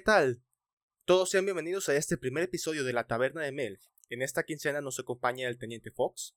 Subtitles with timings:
[0.00, 0.42] ¿qué tal?
[1.04, 3.80] Todos sean bienvenidos a este primer episodio de La Taberna de Mel.
[4.08, 6.34] En esta quincena nos acompaña el Teniente Fox,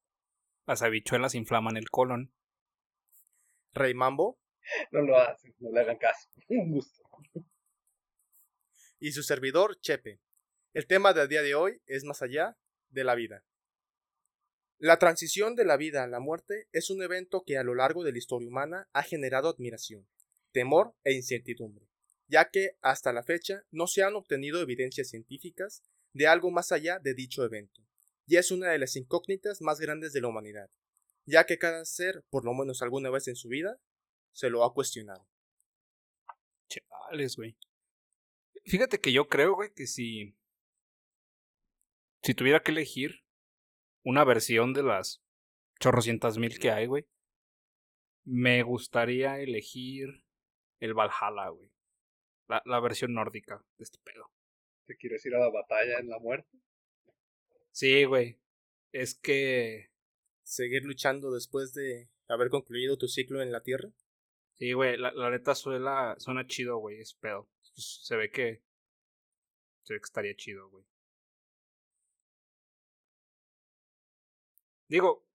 [0.68, 2.34] Las habichuelas inflaman el colon.
[3.72, 4.38] Rey Mambo
[4.92, 6.28] No lo hacen, no le hagan caso.
[6.50, 7.04] Un gusto.
[9.00, 10.20] y su servidor Chepe.
[10.74, 12.58] El tema del día de hoy es más allá
[12.90, 13.46] de la vida.
[14.78, 18.04] La transición de la vida a la muerte es un evento que a lo largo
[18.04, 20.06] de la historia humana ha generado admiración,
[20.52, 21.88] temor e incertidumbre,
[22.28, 27.00] ya que hasta la fecha no se han obtenido evidencias científicas de algo más allá
[27.00, 27.82] de dicho evento,
[28.26, 30.70] y es una de las incógnitas más grandes de la humanidad,
[31.26, 33.80] ya que cada ser, por lo menos alguna vez en su vida,
[34.32, 35.28] se lo ha cuestionado.
[36.68, 37.58] Chales, güey.
[38.66, 40.36] Fíjate que yo creo, güey, que si.
[42.24, 43.26] Si tuviera que elegir
[44.04, 45.22] una versión de las
[45.80, 47.06] chorrocientas mil que hay, güey.
[48.26, 50.24] Me gustaría elegir
[50.80, 51.73] el Valhalla, güey.
[52.54, 54.30] La, la versión nórdica de este pedo.
[54.86, 56.60] ¿Te quieres ir a la batalla en la muerte?
[57.72, 58.38] Sí, güey.
[58.92, 59.90] Es que.
[60.44, 63.90] Seguir luchando después de haber concluido tu ciclo en la Tierra.
[64.54, 64.98] Sí, güey.
[64.98, 67.00] La, la neta suena, suena chido, güey.
[67.00, 67.50] Es pedo.
[67.74, 68.62] Pues, se ve que.
[69.82, 70.86] Se ve que estaría chido, güey.
[74.90, 75.26] Digo,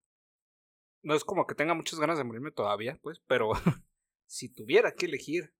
[1.02, 3.50] no es como que tenga muchas ganas de morirme todavía, pues, pero
[4.27, 5.52] si tuviera que elegir,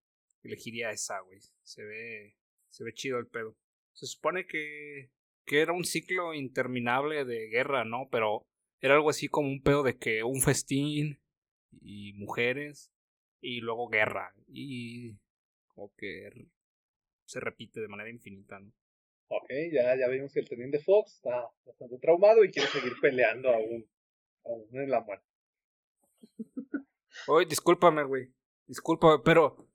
[0.43, 1.39] elegiría esa, güey.
[1.63, 2.37] Se ve,
[2.69, 3.57] se ve chido el pedo.
[3.93, 5.11] Se supone que,
[5.45, 8.09] que era un ciclo interminable de guerra, ¿no?
[8.11, 8.47] Pero
[8.81, 11.21] era algo así como un pedo de que un festín
[11.81, 12.93] y mujeres
[13.41, 15.17] y luego guerra y
[15.69, 16.49] como que
[17.25, 18.73] se repite de manera infinita, ¿no?
[19.31, 23.51] Ok, ya, ya vimos que el teniente Fox está bastante traumado y quiere seguir peleando
[23.51, 23.87] aún,
[24.45, 25.27] aún en la muerte.
[27.27, 28.33] Oye, discúlpame, güey.
[28.67, 29.69] Discúlpame, pero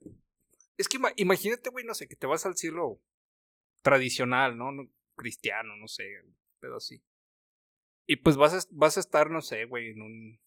[0.78, 3.00] es que ima- imagínate, güey, no sé, que te vas al cielo
[3.81, 4.72] tradicional, ¿no?
[4.72, 6.06] No- Cristiano, no sé,
[6.59, 7.03] pero así.
[8.07, 10.39] Y pues vas a, vas a estar, no sé, güey, en un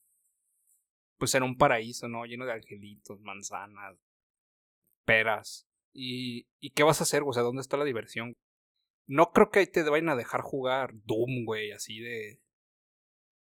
[1.18, 2.26] pues en un paraíso, ¿no?
[2.26, 3.96] Lleno de angelitos, manzanas,
[5.04, 5.66] peras.
[5.92, 7.22] ¿Y, ¿Y qué vas a hacer?
[7.24, 8.36] O sea, ¿dónde está la diversión?
[9.06, 12.40] No creo que ahí te vayan a dejar jugar Doom, güey, así de...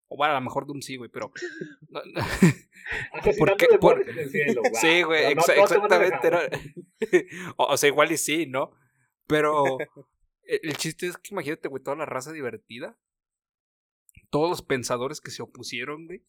[0.08, 1.32] O bueno, a lo mejor Doom sí, güey, pero...
[3.38, 3.66] ¿Por qué?
[3.70, 4.70] de Por- cielo, wow.
[4.80, 6.30] Sí, güey, No, exa- no exactamente.
[7.56, 8.70] o, o sea, igual y sí, ¿no?
[9.26, 9.78] Pero
[10.44, 12.96] el el chiste es que imagínate, güey, toda la raza divertida.
[14.30, 16.20] Todos los pensadores que se opusieron, güey,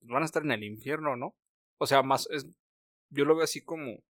[0.00, 1.36] pues van a estar en el infierno, ¿no?
[1.78, 2.46] O sea, más es
[3.10, 4.02] yo lo veo así como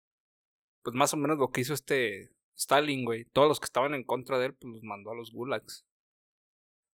[0.81, 3.25] pues más o menos lo que hizo este Stalin, güey.
[3.25, 5.85] Todos los que estaban en contra de él pues los mandó a los gulags.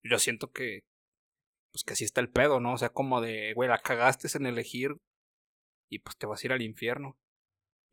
[0.03, 0.85] Yo siento que
[1.73, 2.75] pues que así está el pedo, ¿no?
[2.75, 4.97] O sea, como de, güey, la cagaste en elegir
[5.91, 7.19] y pues te vas a ir al infierno.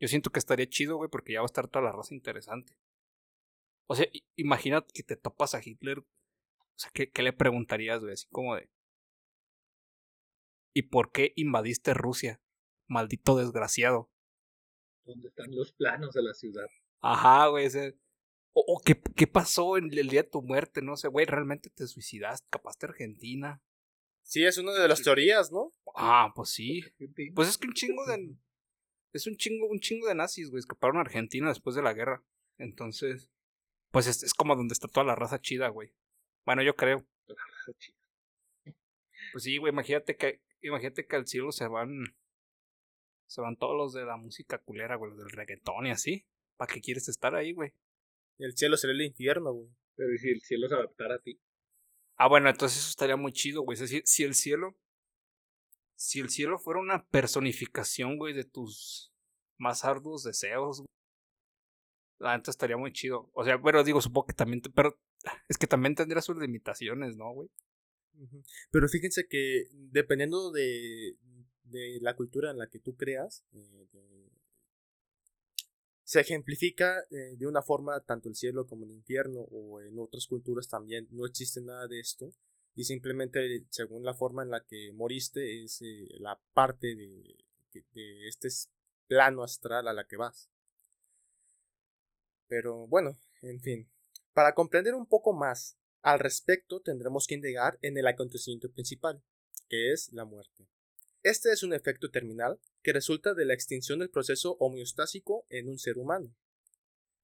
[0.00, 2.74] Yo siento que estaría chido, güey, porque ya va a estar toda la raza interesante.
[3.88, 4.06] O sea,
[4.36, 5.98] imagínate que te topas a Hitler.
[6.00, 8.12] O sea, ¿qué, qué le preguntarías, güey?
[8.12, 8.68] Así como de.
[10.74, 12.40] ¿Y por qué invadiste Rusia?
[12.88, 14.10] Maldito desgraciado.
[15.04, 16.66] ¿Dónde están los planos de la ciudad?
[17.00, 17.66] Ajá, güey.
[17.66, 17.98] ese-
[18.52, 20.82] O, o ¿qué, qué pasó en el día de tu muerte?
[20.82, 23.62] No sé, güey, realmente te suicidaste, capaz de Argentina.
[24.26, 25.72] Sí, es una de las teorías, ¿no?
[25.94, 26.82] Ah, pues sí.
[27.32, 28.34] Pues es que un chingo de.
[29.12, 30.58] Es un chingo, un chingo de nazis, güey.
[30.58, 32.22] Escaparon a Argentina después de la guerra.
[32.58, 33.30] Entonces.
[33.90, 35.94] Pues es, es como donde está toda la raza chida, güey.
[36.44, 37.06] Bueno, yo creo.
[39.32, 39.72] Pues sí, güey.
[39.72, 40.42] Imagínate que.
[40.60, 42.04] Imagínate que al cielo se van.
[43.26, 45.12] Se van todos los de la música culera, güey.
[45.12, 46.26] Los del reggaetón y así.
[46.58, 47.72] ¿Para qué quieres estar ahí, güey?
[48.38, 49.70] El cielo será el infierno, güey.
[49.94, 51.40] Pero ¿y si el cielo se adaptara a ti?
[52.16, 53.76] Ah, bueno, entonces eso estaría muy chido, güey.
[53.76, 54.76] Si el cielo.
[55.94, 59.12] Si el cielo fuera una personificación, güey, de tus
[59.58, 60.88] más arduos deseos, güey,
[62.18, 63.30] La neta estaría muy chido.
[63.34, 64.62] O sea, bueno, digo, supongo que también.
[64.74, 64.98] pero
[65.48, 67.48] es que también tendría sus limitaciones, ¿no, güey?
[68.70, 71.16] Pero fíjense que dependiendo de,
[71.64, 74.25] de la cultura en la que tú creas, eh,
[76.06, 80.28] se ejemplifica eh, de una forma tanto el cielo como el infierno o en otras
[80.28, 82.32] culturas también no existe nada de esto
[82.76, 87.36] y simplemente según la forma en la que moriste es eh, la parte de,
[87.92, 88.48] de este
[89.08, 90.48] plano astral a la que vas.
[92.46, 93.90] Pero bueno, en fin,
[94.32, 99.20] para comprender un poco más al respecto tendremos que indagar en el acontecimiento principal,
[99.68, 100.68] que es la muerte.
[101.26, 105.76] Este es un efecto terminal que resulta de la extinción del proceso homeostásico en un
[105.76, 106.32] ser humano,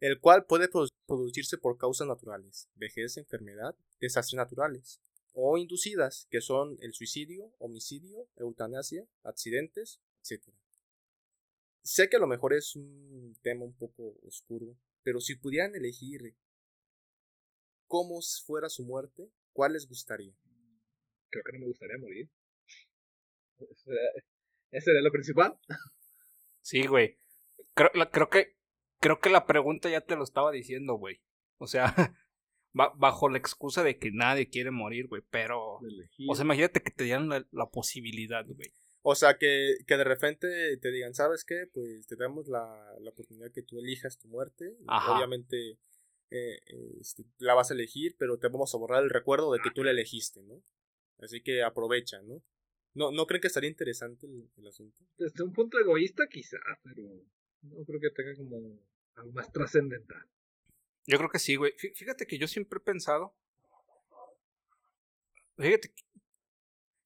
[0.00, 5.00] el cual puede produ- producirse por causas naturales, vejez, enfermedad, desastres naturales,
[5.34, 10.52] o inducidas, que son el suicidio, homicidio, eutanasia, accidentes, etc.
[11.82, 16.34] sé que a lo mejor es un tema un poco oscuro, pero si pudieran elegir
[17.86, 20.34] cómo fuera su muerte, ¿cuál les gustaría?
[21.30, 22.28] Creo que no me gustaría morir.
[24.70, 25.58] Ese era lo principal.
[26.60, 27.18] Sí, güey.
[27.74, 28.56] Creo, creo que
[29.02, 31.20] creo que la pregunta ya te lo estaba diciendo, güey.
[31.58, 31.84] O sea,
[32.72, 35.80] bajo la excusa de que nadie quiere morir, güey, pero...
[36.28, 38.72] O sea, imagínate que te dieran la, posibilidad, güey.
[39.02, 41.64] O sea, que, que, de repente te digan, ¿sabes qué?
[41.74, 42.62] Pues te damos la,
[43.00, 44.76] la oportunidad que tú elijas tu muerte.
[44.86, 45.78] Obviamente
[46.30, 46.60] eh,
[47.00, 49.82] este, la vas a elegir, pero te vamos a borrar el recuerdo de que tú
[49.82, 50.62] la elegiste, ¿no?
[51.18, 52.40] Así que aprovecha, ¿no?
[52.94, 55.04] ¿No, ¿no creen que estaría interesante el, el asunto?
[55.18, 57.02] Desde un punto egoísta quizá, pero
[57.62, 58.78] no creo que tenga como
[59.14, 60.26] algo más trascendental.
[61.06, 61.72] Yo creo que sí, güey.
[61.72, 63.34] Fíjate que yo siempre he pensado.
[65.56, 65.92] Fíjate.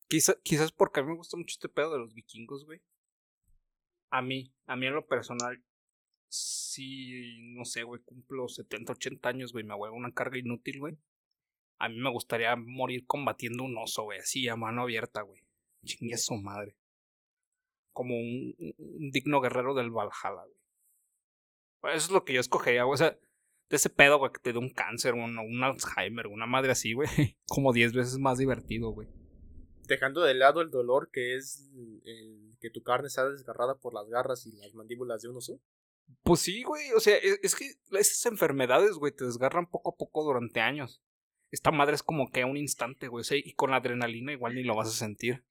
[0.09, 2.81] Quizá, quizás porque a mí me gusta mucho este pedo de los vikingos, güey.
[4.11, 5.65] A mí, a mí en lo personal,
[6.29, 10.97] si, no sé, güey, cumplo 70, 80 años, güey, me hago una carga inútil, güey.
[11.79, 15.46] A mí me gustaría morir combatiendo un oso, güey, así a mano abierta, güey.
[15.87, 16.77] Chingue su madre.
[17.93, 21.95] Como un, un digno guerrero del Valhalla, güey.
[21.95, 22.95] Eso es lo que yo escogería, güey.
[22.95, 23.17] O sea,
[23.69, 26.93] de ese pedo, güey, que te dé un cáncer, un, un Alzheimer, una madre así,
[26.93, 27.09] güey.
[27.47, 29.09] Como 10 veces más divertido, güey.
[29.89, 31.71] Dejando de lado el dolor que es
[32.05, 35.61] el, que tu carne sea desgarrada por las garras y las mandíbulas de un oso.
[36.23, 36.93] Pues sí, güey.
[36.93, 41.03] O sea, es, es que esas enfermedades, güey, te desgarran poco a poco durante años.
[41.51, 43.21] Esta madre es como que a un instante, güey.
[43.21, 45.45] O sea, y con la adrenalina igual ni lo vas a sentir.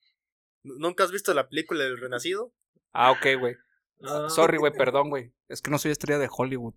[0.66, 2.52] ¿Nunca has visto la película del Renacido?
[2.92, 3.56] Ah, ok, güey.
[4.02, 4.28] Ah.
[4.30, 5.32] Sorry, güey, perdón, güey.
[5.48, 6.74] Es que no soy estrella de Hollywood.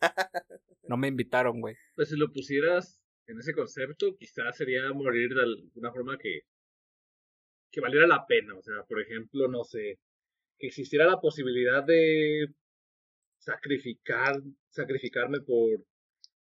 [0.88, 1.76] No me invitaron, güey.
[1.94, 6.40] Pues si lo pusieras en ese concepto, quizás sería morir de alguna forma que,
[7.70, 8.56] que valiera la pena.
[8.56, 10.00] O sea, por ejemplo, no sé,
[10.58, 12.48] que existiera la posibilidad de
[13.38, 15.84] sacrificar, sacrificarme por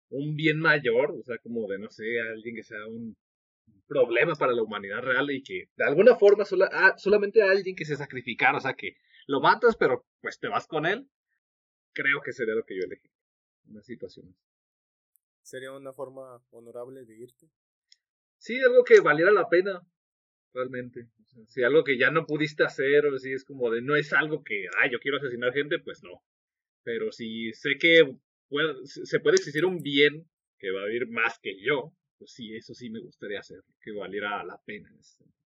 [0.10, 3.16] un bien mayor, o sea, como de, no sé, alguien que sea un
[3.88, 7.86] problema para la humanidad real y que de alguna forma sola, ah, solamente alguien que
[7.86, 8.96] se sacrificara, o sea, que
[9.28, 11.10] lo matas, pero pues te vas con él,
[11.94, 13.10] creo que sería lo que yo elegí
[13.68, 14.36] en las situaciones.
[15.42, 17.50] ¿Sería una forma honorable de irte?
[18.38, 19.82] Sí, algo que valiera la pena,
[20.54, 21.08] realmente.
[21.48, 24.44] si algo que ya no pudiste hacer, o si es como de no es algo
[24.44, 26.24] que, ay, yo quiero asesinar gente, pues no.
[26.84, 28.18] Pero si sé que
[28.86, 32.76] se puede existir un bien que va a vivir más que yo, pues sí, eso
[32.76, 35.42] sí me gustaría hacer, que valiera la pena en ese sentido.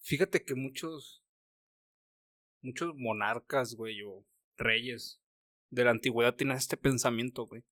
[0.00, 1.24] Fíjate que muchos,
[2.62, 4.24] muchos monarcas, güey, o
[4.56, 5.20] reyes
[5.70, 7.64] de la antigüedad tienen este pensamiento, güey,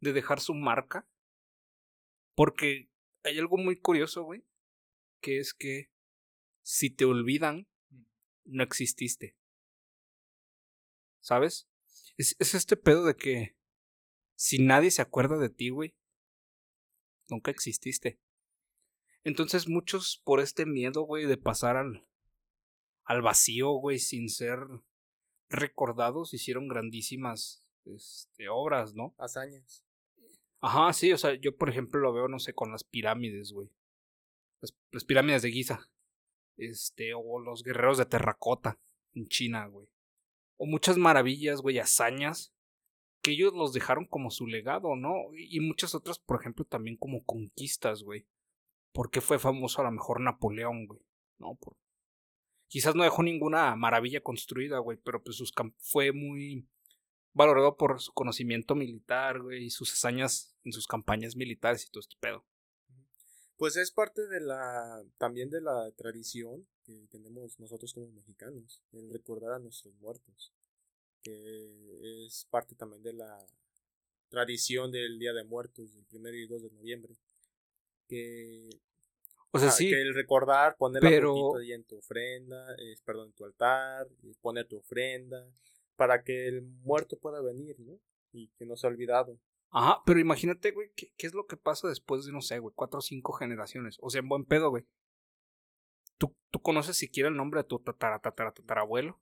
[0.00, 1.06] de dejar su marca.
[2.34, 2.88] Porque
[3.24, 4.42] hay algo muy curioso, güey,
[5.20, 5.90] que es que
[6.62, 7.68] si te olvidan,
[8.46, 9.36] no exististe.
[11.20, 11.68] ¿Sabes?
[12.16, 13.56] Es, es este pedo de que
[14.34, 15.94] si nadie se acuerda de ti, güey,
[17.28, 18.20] nunca exististe.
[19.24, 22.06] Entonces muchos por este miedo, güey, de pasar al,
[23.04, 24.58] al vacío, güey, sin ser
[25.48, 29.14] recordados, hicieron grandísimas este, obras, ¿no?
[29.18, 29.84] Hazañas.
[30.60, 33.70] Ajá, sí, o sea, yo por ejemplo lo veo, no sé, con las pirámides, güey.
[34.60, 35.88] Las, las pirámides de Giza.
[36.56, 38.78] Este, o los guerreros de terracota
[39.14, 39.88] en China, güey.
[40.56, 42.54] O muchas maravillas, güey, hazañas
[43.22, 45.14] que ellos los dejaron como su legado, ¿no?
[45.36, 48.26] Y muchas otras, por ejemplo, también como conquistas, güey.
[48.92, 51.00] ¿Por qué fue famoso a lo mejor Napoleón, güey?
[51.38, 51.76] No, por...
[52.68, 56.66] Quizás no dejó ninguna maravilla construida, güey, pero pues sus fue muy
[57.32, 62.00] valorado por su conocimiento militar, güey, y sus hazañas en sus campañas militares y todo
[62.00, 62.44] este pedo.
[63.62, 69.08] Pues es parte de la también de la tradición que tenemos nosotros como mexicanos, el
[69.08, 70.52] recordar a nuestros muertos,
[71.22, 73.38] que es parte también de la
[74.30, 77.14] tradición del Día de Muertos, del primero y 2 de noviembre
[78.08, 78.68] que
[79.52, 79.88] o sea, sí.
[79.88, 82.66] Que el recordar, poner la ahí en tu ofrenda,
[83.04, 84.08] perdón, en tu altar,
[84.40, 85.48] poner tu ofrenda,
[85.94, 87.96] para que el muerto pueda venir, ¿no?
[88.32, 89.38] Y que no se ha olvidado.
[89.72, 92.74] Ajá, pero imagínate, güey, ¿qué, ¿qué, es lo que pasa después de, no sé, güey,
[92.76, 93.98] cuatro o cinco generaciones?
[94.00, 94.86] O sea, en buen pedo, güey.
[96.18, 99.20] ¿Tú, ¿Tú conoces siquiera el nombre de tu tatara, tatara, tatarabuelo?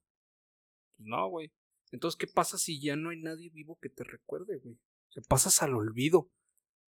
[0.96, 1.52] Pues no, güey.
[1.92, 4.78] Entonces, ¿qué pasa si ya no hay nadie vivo que te recuerde, güey?
[5.16, 6.30] O pasas al olvido,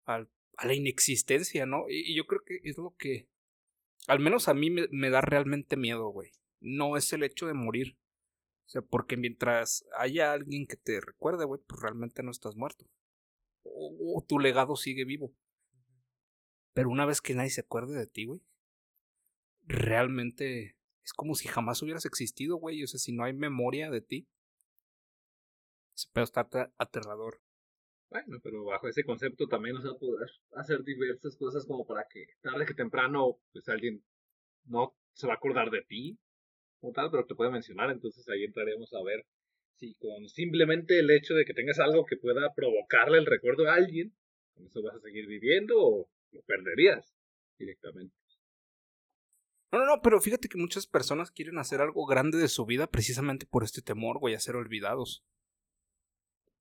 [0.06, 1.86] al a la inexistencia, ¿no?
[1.90, 3.28] Y, yo creo que es lo que,
[4.08, 6.32] al menos a mí me, da realmente miedo, güey.
[6.60, 7.98] No es el hecho de morir.
[8.68, 12.86] O sea, porque mientras haya alguien que te recuerde, güey, pues realmente no estás muerto.
[13.64, 15.34] O, tu legado sigue vivo.
[16.74, 18.42] Pero una vez que nadie se acuerde de ti, güey.
[19.64, 22.84] realmente es como si jamás hubieras existido, güey.
[22.84, 24.28] O sea, si no hay memoria de ti.
[25.96, 27.42] Ese pedo está aterrador.
[28.10, 32.26] Bueno, pero bajo ese concepto también, o sea, poder hacer diversas cosas como para que
[32.42, 34.04] tarde que temprano, pues alguien
[34.66, 36.20] no se va a acordar de ti,
[36.82, 39.26] o tal, pero te puede mencionar, entonces ahí entraremos a ver
[39.82, 43.74] si con simplemente el hecho de que tengas algo que pueda provocarle el recuerdo a
[43.74, 44.16] alguien,
[44.54, 47.16] con eso vas a seguir viviendo o lo perderías
[47.58, 48.16] directamente.
[49.72, 52.88] No, no, no, pero fíjate que muchas personas quieren hacer algo grande de su vida
[52.88, 55.24] precisamente por este temor, güey, a ser olvidados.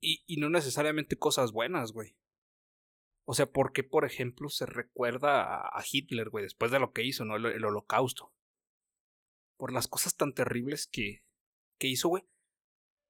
[0.00, 2.17] Y, y no necesariamente cosas buenas, güey.
[3.27, 7.05] O sea, ¿por qué, por ejemplo, se recuerda a Hitler, güey, después de lo que
[7.05, 7.37] hizo, ¿no?
[7.37, 8.33] El, holocausto.
[9.59, 11.23] Por las cosas tan terribles que,
[11.79, 12.25] que hizo, güey.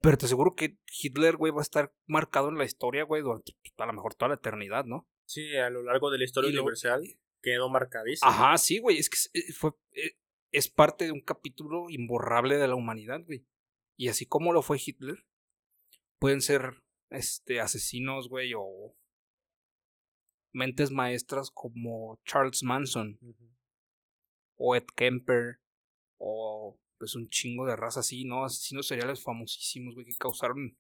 [0.01, 3.53] Pero te aseguro que Hitler, güey, va a estar marcado en la historia, güey, durante
[3.77, 5.07] a lo mejor toda la eternidad, ¿no?
[5.27, 7.03] Sí, a lo largo de la historia universal
[7.43, 8.31] quedó marcadísimo.
[8.31, 10.17] Ajá, sí, güey, es que eh, fue, eh,
[10.53, 13.47] es parte de un capítulo imborrable de la humanidad, güey.
[13.97, 15.27] Y así como lo fue Hitler,
[16.19, 18.97] pueden ser este asesinos, güey, o
[20.53, 23.19] mentes maestras como Charles Manson
[24.57, 25.61] o Ed Kemper
[26.19, 28.45] o pues un chingo de raza así, ¿no?
[28.45, 30.77] Asesinos seriales famosísimos, güey, que causaron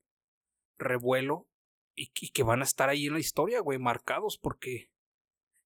[0.79, 1.49] revuelo
[1.95, 4.91] y, que van a estar ahí en la historia, güey, marcados porque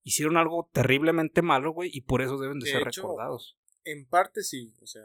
[0.04, 3.58] hicieron algo terriblemente malo, güey, y por eso deben de, ser recordados.
[3.82, 5.02] En parte sí, o sea,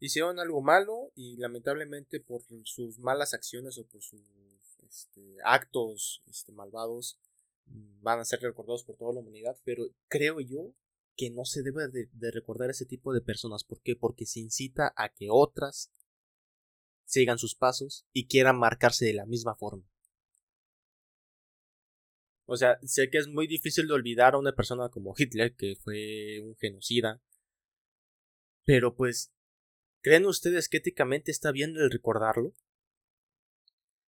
[0.00, 4.20] hicieron algo malo y lamentablemente por sus malas acciones o por sus
[4.86, 7.18] este, actos este, malvados
[8.02, 10.74] van a ser recordados por toda la humanidad, pero creo yo
[11.16, 13.64] que no se debe de, recordar ese tipo de personas.
[13.64, 13.96] ¿Por qué?
[13.96, 15.92] Porque se incita a que otras
[17.04, 19.84] sigan sus pasos y quieran marcarse de la misma forma.
[22.46, 25.76] O sea, sé que es muy difícil de olvidar a una persona como Hitler, que
[25.76, 27.22] fue un genocida.
[28.64, 29.32] Pero pues,
[30.02, 32.54] ¿creen ustedes que éticamente está bien el recordarlo?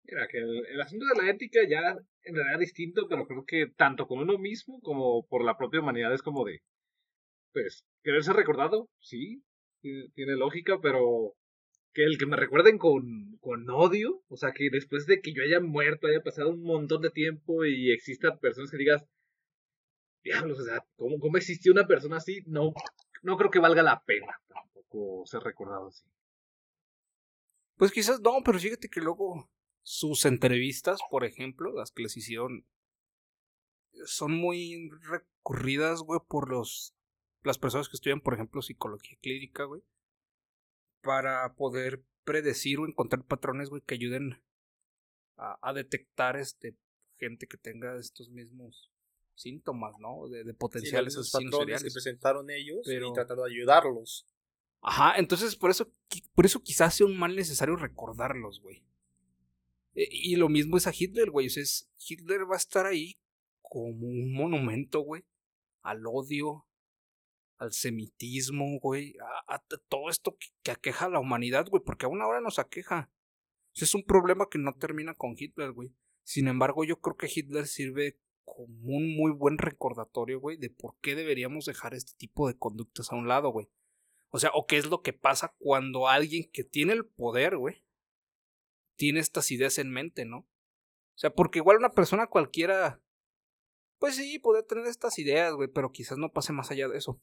[0.03, 3.67] Mira, que el, asunto de la ética ya en realidad es distinto, pero creo que
[3.75, 6.61] tanto con uno mismo como por la propia humanidad es como de,
[7.57, 9.41] pues, querer ser recordado, sí,
[9.81, 11.33] tiene, lógica, pero
[11.91, 15.41] que el que me recuerden con, con odio, o sea, que después de que yo
[15.41, 19.03] haya muerto, haya pasado un montón de tiempo y existan personas que digas,
[20.23, 22.43] diablos, o sea, ¿cómo, cómo existió una persona así?
[22.45, 22.73] No,
[23.23, 26.05] no creo que valga la pena tampoco ser recordado así.
[27.75, 29.49] Pues quizás no, pero fíjate que luego
[29.81, 32.67] sus entrevistas, por ejemplo, las que les hicieron,
[34.05, 36.93] son muy recurridas, güey, por los
[37.43, 39.81] las personas que estudian, por ejemplo, psicología clínica, güey,
[41.01, 44.41] para poder predecir o encontrar patrones, güey, que ayuden
[45.37, 46.75] a, detectar este
[47.17, 48.91] gente que tenga estos mismos
[49.35, 50.27] síntomas, ¿no?
[50.27, 54.27] De, potenciales sí, patrones que presentaron ellos y tratar de ayudarlos.
[54.81, 55.91] Ajá, entonces por eso,
[56.33, 58.83] por eso quizás sea un mal necesario recordarlos, güey.
[59.95, 61.47] Eh, y lo mismo es a Hitler, güey.
[61.47, 61.63] O sea,
[62.07, 63.19] Hitler va a estar ahí
[63.61, 65.23] como un monumento, güey.
[65.81, 66.66] Al odio,
[67.57, 69.15] al semitismo, güey.
[69.47, 69.59] A,
[69.89, 71.83] todo esto que, aqueja a la humanidad, güey.
[71.83, 73.11] Porque aún ahora nos aqueja.
[73.73, 75.93] Es un problema que no termina con Hitler, güey.
[76.23, 80.95] Sin embargo, yo creo que Hitler sirve como un muy buen recordatorio, güey, de por
[81.01, 83.69] qué deberíamos dejar este tipo de conductas a un lado, güey.
[84.29, 87.83] O sea, o qué es lo que pasa cuando alguien que tiene el poder, güey,
[88.95, 90.39] tiene estas ideas en mente, ¿no?
[90.39, 93.01] O sea, porque igual una persona cualquiera,
[93.99, 97.21] pues sí, puede tener estas ideas, güey, pero quizás no pase más allá de eso.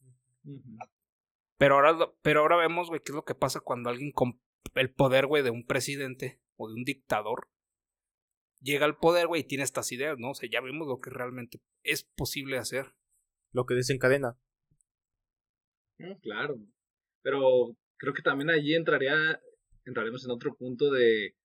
[1.58, 4.40] Pero ahora, pero ahora vemos, güey, qué es lo que pasa cuando alguien con
[4.74, 7.48] el poder, güey, de un presidente o de un dictador
[8.60, 10.30] llega al poder, güey, y tiene estas ideas, ¿no?
[10.30, 12.94] O sea, ya vemos lo que realmente es posible hacer.
[13.52, 14.36] Lo que desencadena.
[16.22, 16.56] claro.
[17.22, 19.40] Pero creo que también allí entraría,
[19.84, 21.36] entraremos en otro punto de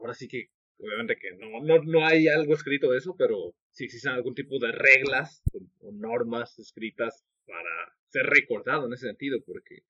[0.00, 3.84] ahora sí que, obviamente que no, no, no hay algo escrito de eso, pero sí
[3.84, 5.42] existen algún tipo de reglas
[5.80, 9.82] o, normas escritas para ser recordado en ese sentido, porque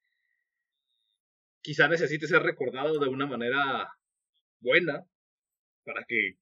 [1.62, 3.88] quizá necesite ser recordado de una manera
[4.60, 5.04] buena
[5.84, 6.38] para que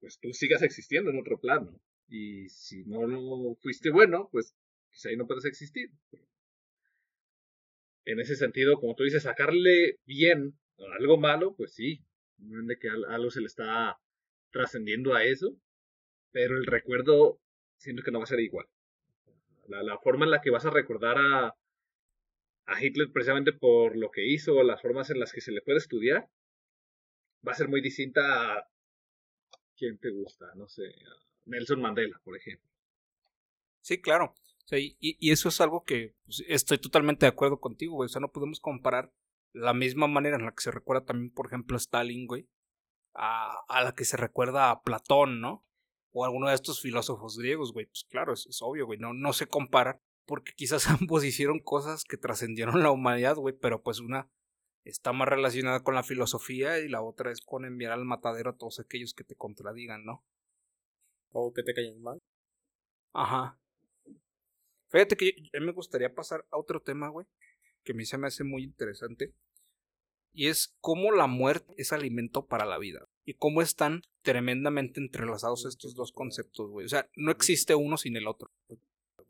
[0.00, 1.80] pues tú sigas existiendo en otro plano.
[2.06, 4.54] Y si no lo fuiste bueno, pues
[4.90, 5.90] quizá ahí no puedes existir.
[8.04, 12.04] En ese sentido, como tú dices, sacarle bien a algo malo, pues sí,
[12.36, 13.98] de que algo se le está
[14.50, 15.58] trascendiendo a eso,
[16.30, 17.40] pero el recuerdo
[17.76, 18.66] siento que no va a ser igual.
[19.68, 21.54] La, forma en la que vas a recordar a,
[22.66, 25.78] a Hitler precisamente por lo que hizo, las formas en las que se le puede
[25.78, 26.28] estudiar,
[27.46, 28.68] va a ser muy distinta a
[29.76, 30.94] quién te gusta, no sé,
[31.44, 32.68] Nelson Mandela, por ejemplo.
[33.80, 34.34] Sí, claro.
[34.70, 38.06] O y, y eso es algo que pues, estoy totalmente de acuerdo contigo, güey.
[38.06, 39.12] O sea, no podemos comparar
[39.52, 42.48] la misma manera en la que se recuerda también, por ejemplo, a Stalin, güey,
[43.14, 45.64] a, a la que se recuerda a Platón, ¿no?
[46.12, 47.86] O alguno de estos filósofos griegos, güey.
[47.86, 48.98] Pues claro, es, es obvio, güey.
[48.98, 53.82] No, no se compara porque quizás ambos hicieron cosas que trascendieron la humanidad, güey, pero
[53.82, 54.30] pues una
[54.84, 58.56] está más relacionada con la filosofía y la otra es con enviar al matadero a
[58.56, 60.24] todos aquellos que te contradigan, ¿no?
[61.32, 62.22] O que te caigan mal.
[63.12, 63.58] Ajá.
[64.88, 67.26] Fíjate que a mí me gustaría pasar a otro tema, güey,
[67.84, 69.34] que a mí se me hace muy interesante.
[70.32, 73.08] Y es cómo la muerte es alimento para la vida.
[73.24, 76.86] Y cómo están tremendamente entrelazados estos dos conceptos, güey.
[76.86, 78.50] O sea, no existe uno sin el otro.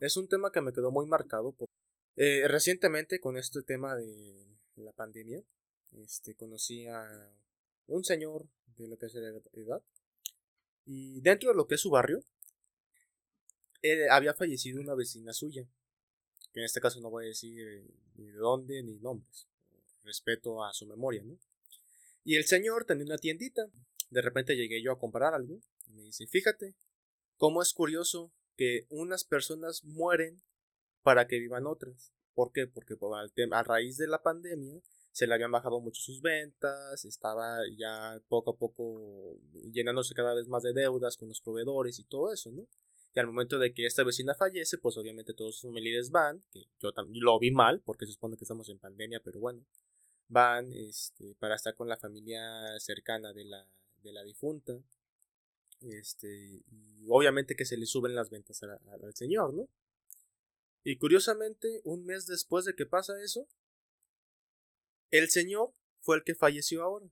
[0.01, 1.53] Es un tema que me quedó muy marcado.
[1.53, 1.69] Por...
[2.17, 5.43] Eh, recientemente, con este tema de la pandemia,
[5.93, 7.07] este, conocí a
[7.87, 9.83] un señor de la tercera edad.
[10.85, 12.23] Y dentro de lo que es su barrio,
[13.83, 15.67] eh, había fallecido una vecina suya.
[16.53, 17.85] Que en este caso no voy a decir eh,
[18.17, 19.48] ni de dónde ni nombres.
[20.09, 21.39] Respeto a su memoria, ¿no?
[22.25, 23.67] Y el señor tenía una tiendita.
[24.09, 25.61] De repente llegué yo a comprar algo.
[25.87, 26.75] Y me dice, fíjate,
[27.37, 30.43] cómo es curioso que unas personas mueren
[31.03, 32.15] para que vivan otras.
[32.33, 32.67] ¿Por qué?
[32.67, 32.97] Porque
[33.53, 34.81] a raíz de la pandemia
[35.13, 39.39] se le habían bajado mucho sus ventas, estaba ya poco a poco
[39.73, 42.67] llenándose cada vez más de deudas con los proveedores y todo eso, ¿no?
[43.15, 46.67] Y al momento de que esta vecina fallece, pues obviamente todos sus familiares van, que
[46.79, 49.65] yo también lo vi mal, porque se supone que estamos en pandemia, pero bueno,
[50.29, 53.67] van este, para estar con la familia cercana de la,
[54.03, 54.79] de la difunta.
[55.81, 59.69] Este, y obviamente que se le suben las ventas al señor, ¿no?
[60.85, 63.47] Y curiosamente, un mes después de que pasa eso,
[65.11, 67.07] el señor fue el que falleció ahora.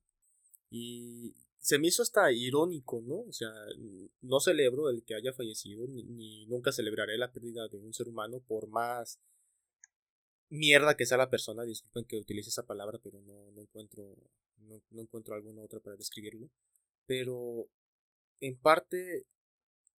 [0.70, 3.20] Y se me hizo hasta irónico, ¿no?
[3.20, 3.52] O sea,
[4.22, 8.40] no celebro el que haya fallecido, ni, nunca celebraré la pérdida de un ser humano,
[8.40, 9.18] por más
[10.48, 11.64] mierda que sea la persona.
[11.64, 14.16] Disculpen que utilice esa palabra, pero no, no encuentro,
[14.58, 16.48] no, no encuentro alguna otra para describirlo.
[17.06, 17.68] Pero
[18.40, 19.26] en parte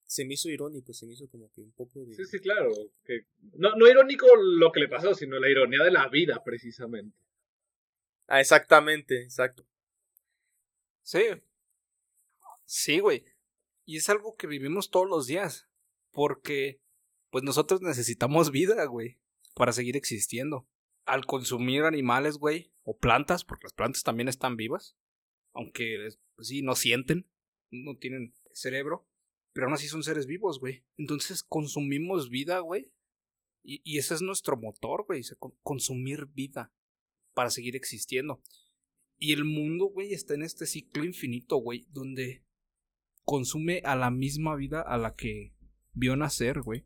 [0.05, 2.15] se me hizo irónico, se me hizo como que un poco de...
[2.15, 2.71] Sí, sí, claro.
[3.03, 3.25] Que...
[3.53, 7.17] No, no irónico lo que le pasó, sino la ironía de la vida, precisamente.
[8.27, 9.65] Ah, exactamente, exacto.
[11.03, 11.23] Sí.
[12.65, 13.25] Sí, güey.
[13.85, 15.67] Y es algo que vivimos todos los días.
[16.11, 16.79] Porque,
[17.29, 19.17] pues nosotros necesitamos vida, güey,
[19.57, 20.67] para seguir existiendo.
[21.05, 24.97] Al consumir animales, güey, o plantas, porque las plantas también están vivas,
[25.53, 27.29] aunque pues sí, no sienten,
[27.71, 29.07] no tienen cerebro
[29.57, 30.85] pero aún así son seres vivos, güey.
[30.97, 32.91] Entonces consumimos vida, güey.
[33.63, 35.23] Y, y, ese es nuestro motor, güey.
[35.63, 36.71] consumir vida
[37.33, 38.39] para seguir existiendo.
[39.17, 42.45] Y el mundo, güey, está en este ciclo infinito, güey, donde
[43.23, 45.55] consume a la misma vida a la que
[45.91, 46.85] vio nacer, güey.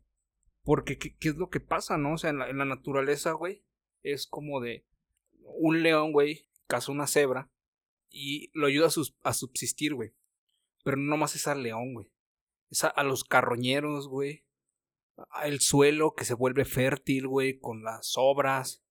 [0.62, 2.14] Porque, ¿qué, ¿qué, es lo que pasa, no?
[2.14, 3.64] O sea, en la, en la naturaleza, güey,
[4.02, 4.86] es como de
[5.40, 7.50] un león, güey, caza una cebra
[8.10, 10.14] y lo ayuda a, a subsistir, güey.
[10.84, 12.12] Pero no nomás es al león, güey
[12.80, 14.44] a, los carroñeros, güey.
[15.44, 18.82] El suelo que se vuelve fértil, güey, con las obras.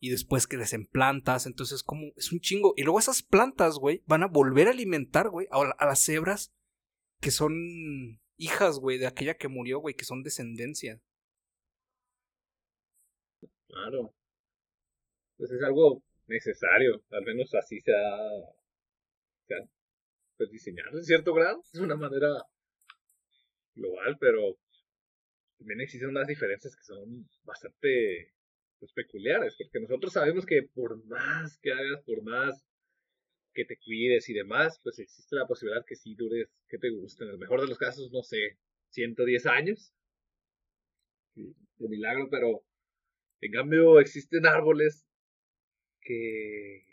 [0.00, 1.46] Y después crecen plantas.
[1.46, 2.74] Entonces, como es un chingo.
[2.76, 6.52] Y luego esas plantas, güey, van a volver a alimentar, güey, a, a las cebras
[7.20, 11.00] que son hijas, güey, de aquella que murió, güey, que son descendencia.
[13.68, 14.14] Claro.
[15.36, 17.92] Pues es algo necesario, al menos así se
[19.46, 19.58] se ha
[20.36, 21.62] pues, diseñado en cierto grado.
[21.72, 22.28] Es una manera
[23.74, 24.56] global, pero
[25.58, 28.32] también existen unas diferencias que son bastante
[28.78, 32.64] pues, peculiares, porque nosotros sabemos que por más que hagas, por más
[33.54, 37.24] que te cuides y demás, pues existe la posibilidad que sí dures, que te guste,
[37.24, 38.58] en el mejor de los casos, no sé,
[38.90, 39.92] 110 años
[41.34, 42.64] de milagro, pero
[43.40, 45.06] en cambio existen árboles
[46.00, 46.84] que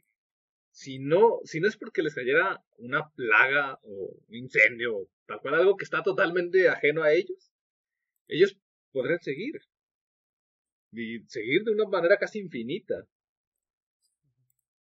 [0.71, 5.55] si no, si no es porque les cayera una plaga o un incendio, tal cual
[5.55, 7.51] algo que está totalmente ajeno a ellos,
[8.27, 8.57] ellos
[8.91, 9.61] podrían seguir.
[10.93, 13.05] Y seguir de una manera casi infinita.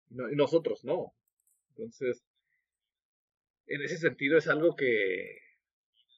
[0.09, 1.13] y nosotros no.
[1.71, 2.23] Entonces,
[3.67, 5.37] en ese sentido es algo que,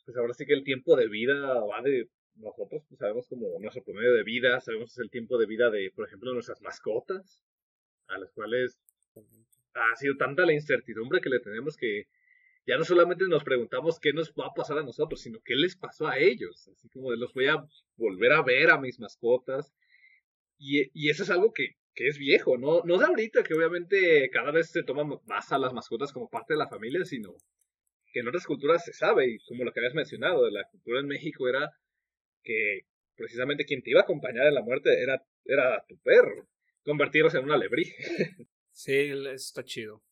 [0.06, 3.84] pues ahora sí que el tiempo de vida va de nosotros, pues sabemos como nuestro
[3.84, 7.42] promedio de vida, sabemos el tiempo de vida de, por ejemplo, nuestras mascotas,
[8.08, 8.80] a las cuales
[9.76, 12.08] ha sido tanta la incertidumbre que le tenemos que
[12.66, 15.76] ya no solamente nos preguntamos qué nos va a pasar a nosotros, sino qué les
[15.76, 16.70] pasó a ellos.
[16.70, 17.66] Así como de los voy a
[17.98, 19.74] volver a ver a mis mascotas.
[20.58, 22.82] Y, y eso es algo que, que, es viejo, ¿no?
[22.84, 26.54] No de ahorita, que obviamente cada vez se toma más a las mascotas como parte
[26.54, 27.36] de la familia, sino
[28.12, 31.08] que en otras culturas se sabe, y como lo que habías mencionado, la cultura en
[31.08, 31.72] México era
[32.44, 32.82] que
[33.16, 36.48] precisamente quien te iba a acompañar en la muerte era, era tu perro.
[36.84, 37.96] Convertirlos en una alebrije.
[38.76, 40.04] Sí, está chido.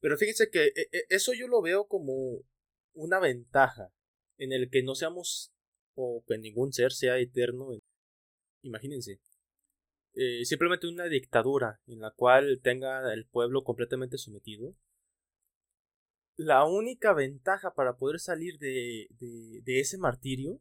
[0.00, 2.42] Pero fíjense que e, e, eso yo lo veo como
[2.94, 3.92] una ventaja
[4.38, 5.52] en el que no seamos
[5.94, 7.70] o que ningún ser sea eterno.
[8.62, 9.20] Imagínense.
[10.16, 14.74] Eh, simplemente una dictadura en la cual tenga el pueblo completamente sometido.
[16.36, 20.60] La única ventaja para poder salir de, de ese martirio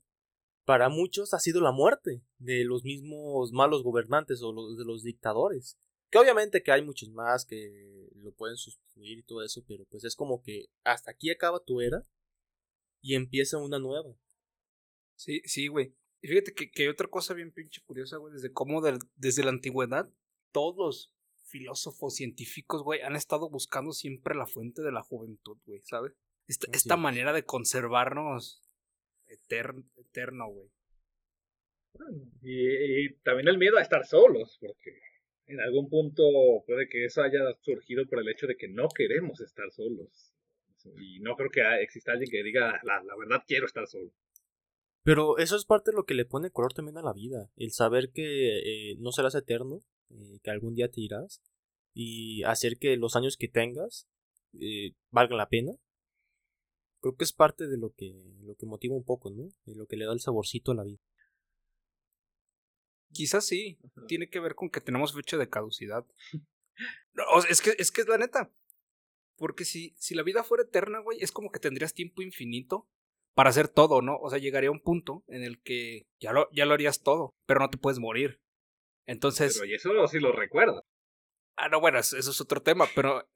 [0.65, 5.77] para muchos ha sido la muerte de los mismos malos gobernantes o de los dictadores.
[6.09, 10.03] Que obviamente que hay muchos más que lo pueden sustituir y todo eso, pero pues
[10.03, 12.05] es como que hasta aquí acaba tu era
[13.01, 14.15] y empieza una nueva.
[15.15, 15.95] Sí, sí, güey.
[16.25, 19.51] Y fíjate que, que hay otra cosa bien pinche curiosa, güey, desde cómo desde la
[19.51, 20.11] antigüedad
[20.51, 25.81] todos los filósofos científicos, güey, han estado buscando siempre la fuente de la juventud, güey,
[25.83, 26.13] ¿sabes?
[26.47, 28.63] Esta, esta manera de conservarnos
[29.27, 30.67] eterno, eterno güey.
[32.41, 34.99] Y, y, también el miedo a estar solos, porque
[35.45, 36.23] en algún punto
[36.65, 40.33] puede que eso haya surgido por el hecho de que no queremos estar solos.
[40.97, 44.11] Y no creo que exista alguien que diga, la, la verdad quiero estar solo.
[45.05, 47.51] Pero eso es parte de lo que le pone color también a la vida.
[47.57, 51.43] El saber que eh, no serás eterno, eh, que algún día te irás.
[51.93, 54.07] Y hacer que los años que tengas
[54.59, 55.73] eh, valgan la pena.
[57.01, 59.49] Creo que es parte de lo que, lo que motiva un poco, ¿no?
[59.65, 60.99] De lo que le da el saborcito a la vida.
[63.11, 63.77] Quizás sí.
[64.07, 66.03] Tiene que ver con que tenemos fecha de caducidad.
[67.47, 68.51] es que es que es la neta.
[69.35, 72.89] Porque si, si la vida fuera eterna, güey, es como que tendrías tiempo infinito
[73.35, 74.17] para hacer todo, ¿no?
[74.17, 77.35] O sea, llegaría a un punto en el que ya lo, ya lo harías todo,
[77.45, 78.41] pero no te puedes morir.
[79.05, 79.59] Entonces.
[79.59, 80.83] Pero y eso sí lo recuerdas.
[81.57, 83.29] Ah, no, bueno, eso es otro tema, pero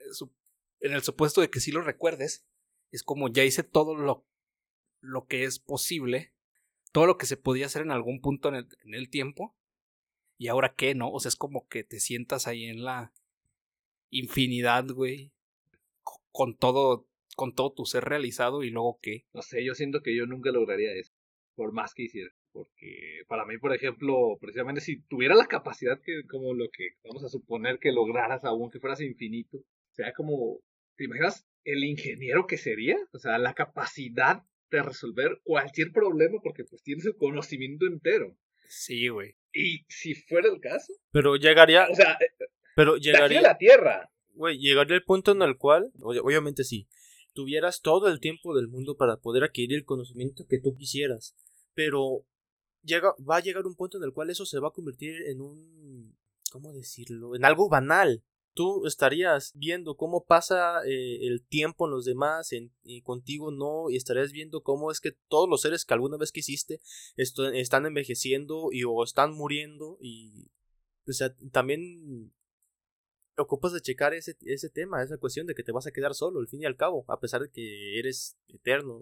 [0.80, 2.46] en el supuesto de que sí lo recuerdes,
[2.92, 4.26] es como ya hice todo lo,
[5.02, 6.34] lo que es posible,
[6.92, 9.56] todo lo que se podía hacer en algún punto en el, en el tiempo,
[10.38, 11.12] y ahora qué, ¿no?
[11.12, 13.14] O sea, es como que te sientas ahí en la
[14.10, 15.34] infinidad, güey,
[16.32, 17.09] con todo,
[17.40, 19.24] con todo tu ser realizado y luego qué.
[19.34, 21.14] No sé, yo siento que yo nunca lograría eso,
[21.56, 22.30] por más que hiciera.
[22.52, 27.24] Porque para mí, por ejemplo, precisamente si tuviera la capacidad que, como lo que vamos
[27.24, 29.58] a suponer que lograras aún que fueras infinito,
[29.92, 30.60] sea como,
[30.98, 32.98] ¿te imaginas el ingeniero que sería?
[33.14, 38.36] O sea, la capacidad de resolver cualquier problema porque pues tienes el conocimiento entero.
[38.68, 39.38] Sí, güey.
[39.54, 40.92] Y si fuera el caso.
[41.14, 41.88] Pero llegaría.
[41.90, 42.18] O sea,
[42.76, 43.40] pero llegaría.
[43.40, 44.12] a la Tierra.
[44.34, 46.90] Güey, llegaría el punto en el cual, obviamente sí,
[47.40, 51.38] tuvieras todo el tiempo del mundo para poder adquirir el conocimiento que tú quisieras.
[51.74, 52.26] Pero
[52.84, 55.40] llega, va a llegar un punto en el cual eso se va a convertir en
[55.40, 56.18] un.
[56.52, 57.38] ¿Cómo decirlo?
[57.38, 62.50] En algo banal tú estarías viendo cómo pasa eh, el tiempo en los demás
[62.84, 66.34] y contigo no y estarías viendo cómo es que todos los seres que alguna vez
[66.34, 66.82] quisiste
[67.16, 70.52] están envejeciendo y o están muriendo y
[71.08, 72.34] o sea también
[73.42, 76.40] ocupas de checar ese, ese tema esa cuestión de que te vas a quedar solo
[76.40, 79.02] al fin y al cabo a pesar de que eres eterno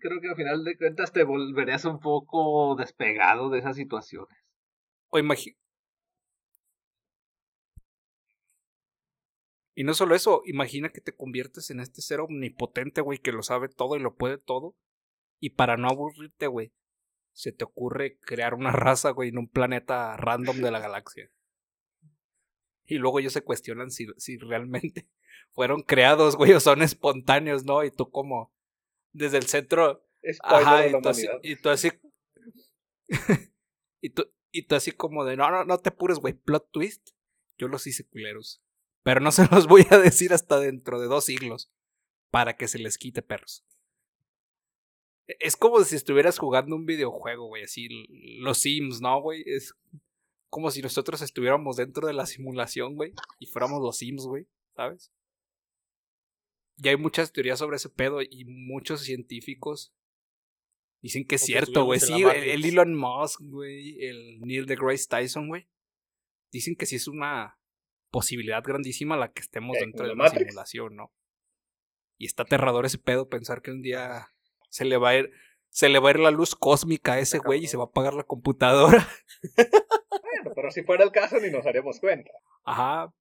[0.00, 4.36] creo que al final de cuentas te volverías un poco despegado de esas situaciones
[5.10, 5.58] o imagínate
[9.78, 13.44] Y no solo eso, imagina que te conviertes en este ser omnipotente, güey, que lo
[13.44, 14.74] sabe todo y lo puede todo.
[15.38, 16.72] Y para no aburrirte, güey,
[17.30, 21.30] se te ocurre crear una raza, güey, en un planeta random de la galaxia.
[22.88, 25.06] Y luego ellos se cuestionan si, si realmente
[25.52, 27.84] fueron creados, güey, o son espontáneos, ¿no?
[27.84, 28.52] Y tú como
[29.12, 30.04] desde el centro...
[30.42, 31.90] Ajá, y, tú así, y tú así...
[34.00, 37.10] y, tú, y tú así como de, no, no, no te apures, güey, plot twist.
[37.58, 38.62] Yo los hice culeros.
[39.02, 41.70] Pero no se los voy a decir hasta dentro de dos siglos.
[42.30, 43.64] Para que se les quite perros.
[45.26, 47.64] E, es como si estuvieras jugando un videojuego, güey.
[47.64, 47.88] Así,
[48.40, 49.42] los Sims, ¿no, güey?
[49.46, 49.74] Es
[50.48, 53.12] como si nosotros estuviéramos dentro de la simulación, güey.
[53.38, 54.46] Y fuéramos los Sims, güey.
[54.74, 55.12] ¿Sabes?
[56.76, 58.22] Y hay muchas teorías sobre ese pedo.
[58.22, 59.92] Y muchos científicos
[61.02, 62.00] dicen que es cierto, güey.
[62.00, 64.02] Sí, el, Elon Musk, güey.
[64.04, 65.68] El Neil deGrasse Tyson, güey.
[66.50, 67.58] Dicen que sí es una
[68.10, 71.12] posibilidad grandísima la que estemos dentro de una simulación, ¿no?
[72.16, 74.28] Y está aterrador ese pedo pensar que un día
[74.70, 75.30] se le va a ir,
[75.68, 77.86] se le va a ir la luz cósmica a ese güey y se va a
[77.86, 79.06] apagar la computadora.
[80.54, 82.30] pero si fuera el caso ni nos haríamos cuenta.
[82.64, 83.12] Ajá.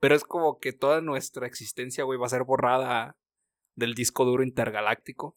[0.00, 3.16] Pero es como que toda nuestra existencia, güey, va a ser borrada
[3.74, 5.36] del disco duro intergaláctico.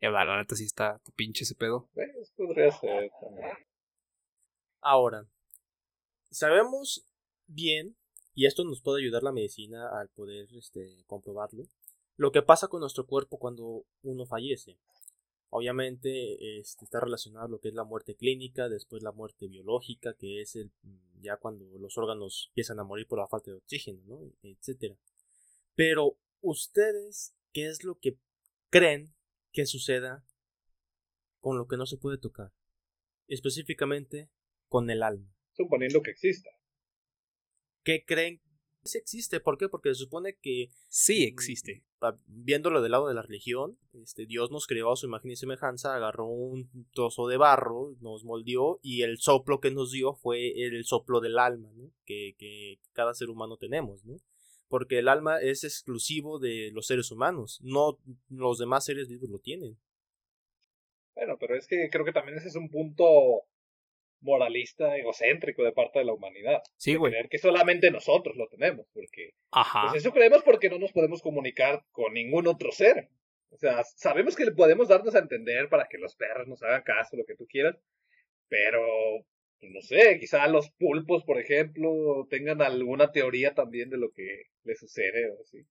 [0.00, 1.90] Y la neta sí está pinche ese pedo.
[1.92, 3.50] Pues podría ser también.
[4.80, 5.26] Ahora,
[6.30, 7.06] sabemos
[7.46, 7.96] bien,
[8.34, 11.64] y esto nos puede ayudar la medicina al poder este, comprobarlo,
[12.16, 14.78] lo que pasa con nuestro cuerpo cuando uno fallece.
[15.52, 20.14] Obviamente este, está relacionado a lo que es la muerte clínica, después la muerte biológica,
[20.14, 20.70] que es el,
[21.20, 24.32] ya cuando los órganos empiezan a morir por la falta de oxígeno, ¿no?
[24.42, 24.96] etcétera.
[25.74, 28.16] Pero ustedes, ¿qué es lo que
[28.70, 29.12] creen
[29.52, 30.24] que suceda
[31.40, 32.52] con lo que no se puede tocar?
[33.26, 34.30] Específicamente
[34.68, 35.34] con el alma.
[35.52, 36.50] Suponiendo que exista.
[37.82, 38.40] ¿Qué creen
[38.84, 39.40] sí existe.
[39.40, 39.68] ¿Por qué?
[39.68, 40.70] Porque se supone que.
[40.88, 41.82] Sí existe.
[42.26, 45.94] Viéndolo del lado de la religión, este, Dios nos creó a su imagen y semejanza,
[45.94, 50.84] agarró un trozo de barro, nos moldeó y el soplo que nos dio fue el
[50.84, 51.90] soplo del alma, ¿no?
[52.06, 54.16] que, que cada ser humano tenemos, ¿no?
[54.68, 57.98] Porque el alma es exclusivo de los seres humanos, no
[58.30, 59.76] los demás seres vivos lo tienen.
[61.14, 63.04] Bueno, pero es que creo que también ese es un punto
[64.20, 66.62] moralista egocéntrico de parte de la humanidad.
[66.76, 67.12] Sí, güey.
[67.12, 69.88] Creer que solamente nosotros lo tenemos, porque Ajá.
[69.88, 73.08] pues eso creemos porque no nos podemos comunicar con ningún otro ser.
[73.50, 76.82] O sea, sabemos que le podemos darnos a entender para que los perros nos hagan
[76.82, 77.76] caso, lo que tú quieras,
[78.48, 78.80] pero
[79.60, 84.44] pues, no sé, quizá los pulpos, por ejemplo, tengan alguna teoría también de lo que
[84.64, 85.66] les sucede o así.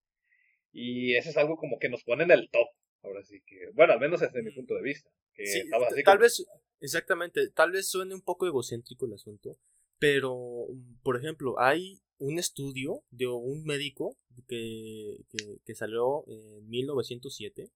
[0.72, 2.68] Y eso es algo como que nos pone en el top.
[3.02, 5.10] Ahora sí que, bueno, al menos desde mi punto de vista.
[5.34, 6.46] Que Sí, estaba así tal como- vez,
[6.82, 9.58] exactamente, tal vez suene un poco egocéntrico el asunto,
[10.00, 16.68] pero, mm, por ejemplo, hay un estudio de un médico que, que, que salió en
[16.70, 17.72] 1907,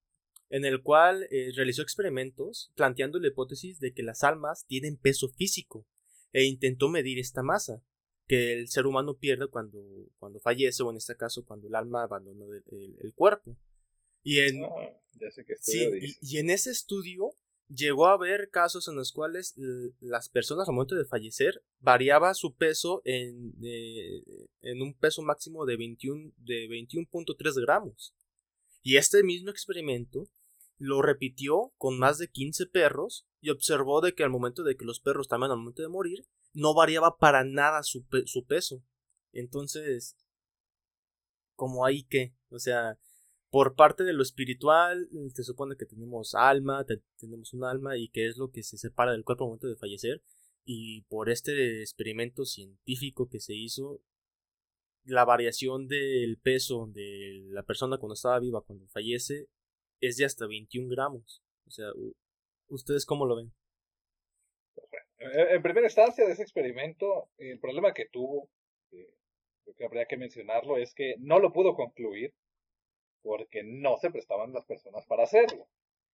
[0.50, 5.30] en el cual eh, realizó experimentos planteando la hipótesis de que las almas tienen peso
[5.30, 5.86] físico
[6.34, 7.84] e intentó medir esta masa
[8.28, 9.82] que el ser humano pierde cuando,
[10.18, 13.58] cuando fallece o en este caso cuando el alma abandona el- el- el cuerpo.
[14.24, 14.70] Y en, Ah,
[15.20, 17.36] ya sé que Sí, y, y en ese estudio
[17.74, 19.56] llegó a haber casos en los cuales
[20.00, 24.24] las personas al momento de fallecer variaba su peso en, eh,
[24.62, 28.14] en un peso máximo de 21 de 21.3 gramos.
[28.82, 30.28] Y este mismo experimento
[30.78, 34.86] lo repitió con más de 15 perros y observó de que al momento de que
[34.86, 38.84] los perros también al momento de morir no variaba para nada su, pe- su peso.
[39.32, 40.16] Entonces,
[41.56, 42.98] como ahí que, o sea,
[43.54, 47.96] por parte de lo espiritual, mm, se supone que tenemos alma, te- tenemos un alma
[47.98, 50.24] y que es lo que se separa del cuerpo al momento de fallecer.
[50.66, 54.02] Y por este experimento científico que se hizo,
[55.06, 59.50] la variación del peso de la persona cuando estaba viva, cuando fallece,
[60.02, 61.44] es de hasta 21 gramos.
[61.68, 61.90] O sea,
[62.70, 63.54] ¿ustedes cómo lo ven?
[65.20, 68.50] Eh, En primera instancia de ese experimento, el problema que tuvo,
[68.92, 69.14] eh,
[69.64, 72.34] creo que habría que mencionarlo, es que no lo pudo concluir
[73.24, 75.68] porque no se prestaban las personas para hacerlo.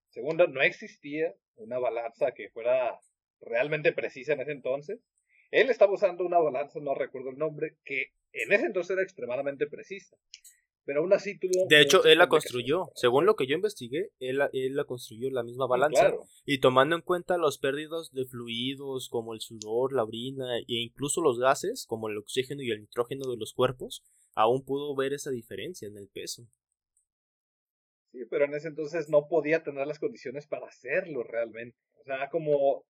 [0.09, 2.99] Segundo, no existía una balanza que fuera
[3.41, 4.99] realmente precisa en ese entonces.
[5.51, 9.67] Él estaba usando una balanza, no recuerdo el nombre, que en ese entonces era extremadamente
[9.67, 10.15] precisa.
[10.85, 11.67] Pero aún así tuvo...
[11.67, 12.89] De hecho, él la construyó.
[12.95, 16.01] Según lo que yo investigué, él, la- él la construyó la misma balanza.
[16.01, 16.21] claro.
[16.45, 21.21] Y tomando en cuenta los pérdidos de fluidos como el sudor, la orina e incluso
[21.21, 25.29] los gases como el oxígeno y el nitrógeno de los cuerpos, aún pudo ver esa
[25.29, 26.47] diferencia en el peso.
[28.11, 31.75] Sí, pero en ese entonces no podía tener las condiciones para hacerlo realmente.
[31.95, 32.85] O sea, como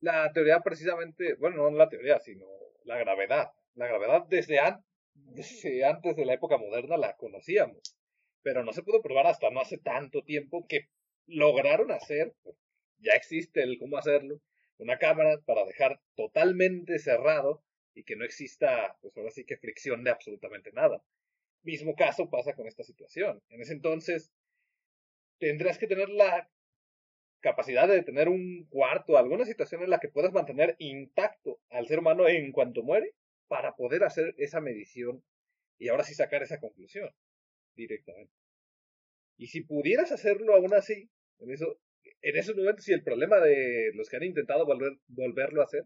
[0.00, 2.46] la teoría precisamente, bueno, no la teoría, sino
[2.84, 3.50] la gravedad.
[3.74, 7.96] La gravedad desde, an- desde antes de la época moderna la conocíamos,
[8.42, 10.88] pero no se pudo probar hasta no hace tanto tiempo que
[11.26, 12.34] lograron hacer,
[12.98, 14.40] ya existe el cómo hacerlo,
[14.78, 17.62] una cámara para dejar totalmente cerrado
[17.94, 21.02] y que no exista, pues ahora sí que fricción de absolutamente nada.
[21.66, 23.42] Mismo caso pasa con esta situación.
[23.48, 24.30] En ese entonces,
[25.40, 26.48] tendrás que tener la
[27.40, 31.98] capacidad de tener un cuarto, alguna situación en la que puedas mantener intacto al ser
[31.98, 33.14] humano en cuanto muere,
[33.48, 35.24] para poder hacer esa medición
[35.76, 37.10] y ahora sí sacar esa conclusión
[37.74, 38.32] directamente.
[39.36, 41.80] Y si pudieras hacerlo aún así, en, eso,
[42.22, 45.82] en esos momentos, si el problema de los que han intentado volver, volverlo a hacer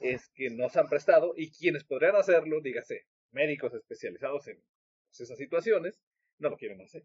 [0.00, 4.60] es que no se han prestado y quienes podrían hacerlo, dígase, médicos especializados en
[5.10, 6.00] pues, esas situaciones,
[6.38, 7.04] no lo quieren hacer.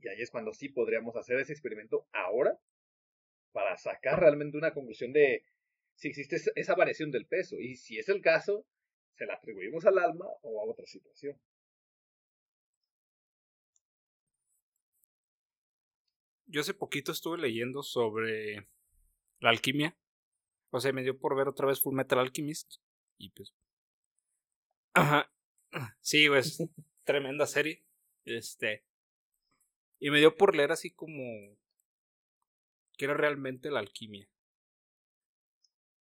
[0.00, 2.58] Y ahí es cuando sí podríamos hacer ese experimento ahora
[3.52, 5.44] para sacar realmente una conclusión de
[5.96, 7.56] si existe esa- variación del peso.
[7.58, 8.64] Y si es el caso,
[9.16, 11.36] se la atribuimos al alma o a otra situación.
[16.46, 18.68] Yo hace poquito estuve leyendo sobre
[19.40, 19.96] la alquimia.
[20.70, 22.76] O sea, me dio por ver otra vez Full Metal Alchemist.
[23.18, 23.52] Y pues.
[24.94, 25.30] Ajá.
[26.00, 26.58] Sí, güey, es
[27.04, 27.84] tremenda serie.
[28.24, 28.84] Este.
[30.00, 31.22] Y me dio por leer así como.
[32.96, 34.28] ¿Qué era realmente la alquimia?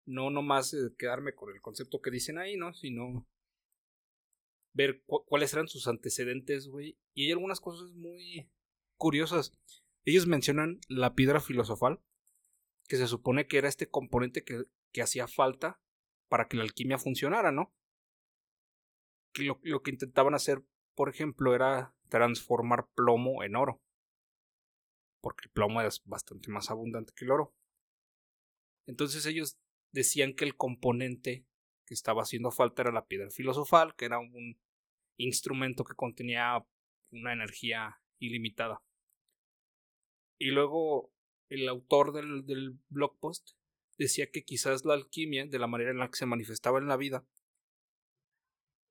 [0.07, 2.73] No nomás eh, quedarme con el concepto que dicen ahí, ¿no?
[2.75, 3.27] Sino.
[4.73, 6.99] Ver cu- cuáles eran sus antecedentes, güey.
[7.15, 8.49] Y hay algunas cosas muy
[8.99, 9.53] curiosas.
[10.05, 12.01] ellos mencionan la piedra filosofal,
[12.89, 15.81] que se supone que era este componente que, que hacía falta
[16.29, 17.75] para que la alquimia funcionara, ¿no?
[19.39, 20.63] Lo, que intentaban hacer,
[20.95, 23.83] por ejemplo, era transformar plomo en oro.
[25.21, 27.55] Porque el plomo es bastante más abundante que el oro.
[28.87, 29.59] Entonces ellos
[29.93, 31.47] decían que el componente
[31.87, 34.59] que estaba haciendo falta era la piedra filosofal, que era un
[35.17, 36.65] instrumento que contenía
[37.11, 38.83] una energía ilimitada.
[40.39, 41.13] Y luego
[41.49, 43.57] el autor del blog post
[43.99, 46.97] decía que quizás la alquimia, de la manera en la que se manifestaba en la
[46.97, 47.27] vida,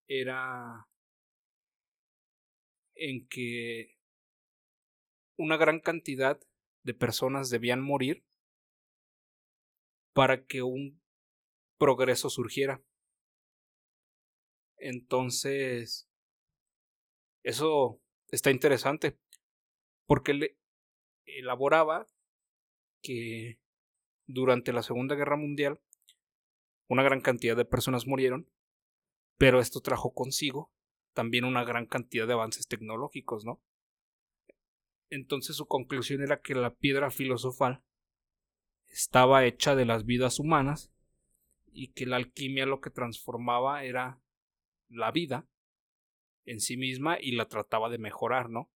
[0.07, 0.87] era
[2.95, 3.97] en que
[5.37, 6.39] una gran cantidad
[6.83, 8.25] de personas debían morir
[10.13, 11.01] para que un
[11.77, 12.81] progreso surgiera.
[14.77, 16.09] Entonces,
[17.43, 19.17] eso está interesante,
[20.05, 20.57] porque le
[21.25, 22.07] elaboraba
[23.01, 23.59] que
[24.27, 25.81] durante la Segunda Guerra Mundial
[26.87, 28.49] una gran cantidad de personas murieron,
[29.37, 30.71] pero esto trajo consigo
[31.13, 33.61] también una gran cantidad de avances tecnológicos, ¿no?
[35.09, 37.83] Entonces su conclusión era que la piedra filosofal
[38.87, 40.91] estaba hecha de las vidas humanas
[41.71, 44.21] y que la alquimia lo que transformaba era
[44.89, 45.47] la vida
[46.45, 48.69] en sí misma y la trataba de mejorar, ¿no?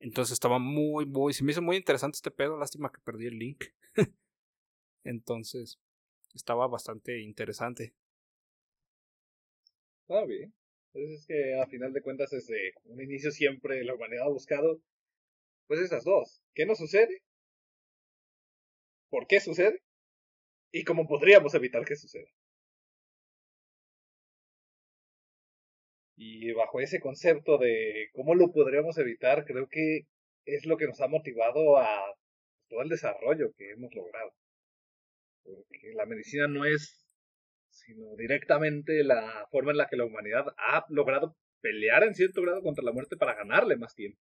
[0.00, 3.38] Entonces estaba muy, muy, se me hizo muy interesante este pedo, lástima que perdí el
[3.38, 3.64] link.
[5.04, 5.80] Entonces,
[6.34, 7.94] estaba bastante interesante.
[10.10, 10.52] Ah, bien.
[10.92, 14.80] Entonces es que a final de cuentas desde un inicio siempre la humanidad ha buscado
[15.66, 16.42] pues esas dos.
[16.54, 17.22] ¿Qué nos sucede?
[19.10, 19.80] ¿Por qué sucede?
[20.72, 22.28] ¿Y cómo podríamos evitar que suceda?
[26.16, 30.00] Y bajo ese concepto de cómo lo podríamos evitar, creo que
[30.44, 31.88] es lo que nos ha motivado a
[32.68, 34.32] todo el desarrollo que hemos logrado.
[35.44, 37.07] Porque la medicina no es
[37.84, 42.62] sino directamente la forma en la que la humanidad ha logrado pelear en cierto grado
[42.62, 44.20] contra la muerte para ganarle más tiempo.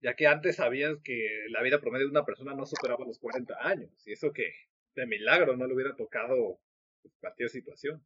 [0.00, 3.54] Ya que antes sabías que la vida promedio de una persona no superaba los 40
[3.60, 4.52] años, y eso que
[4.94, 6.60] de milagro no le hubiera tocado
[7.02, 8.04] pues, cualquier situación.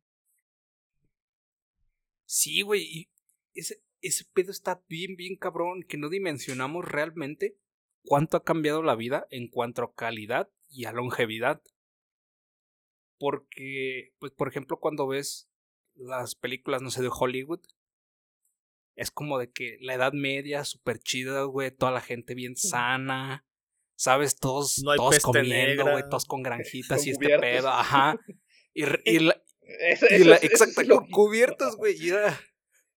[2.24, 3.09] Sí, güey,
[3.55, 7.57] ese, ese pedo está bien, bien cabrón, que no dimensionamos realmente
[8.05, 11.62] cuánto ha cambiado la vida en cuanto a calidad y a longevidad.
[13.18, 15.48] Porque, pues, por ejemplo, cuando ves
[15.94, 17.61] las películas, no sé, de Hollywood,
[18.94, 23.46] es como de que la edad media, súper chida, güey, toda la gente bien sana,
[23.96, 24.37] ¿sabes?
[24.37, 28.18] Todos, todos comiendo, güey, todos con granjitas y este pedo, ajá.
[28.74, 29.40] Y, y, la,
[30.37, 32.40] exacto, con cubiertos, güey, y era...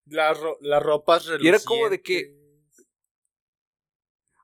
[0.06, 2.36] Las, las ropas Y era como de que...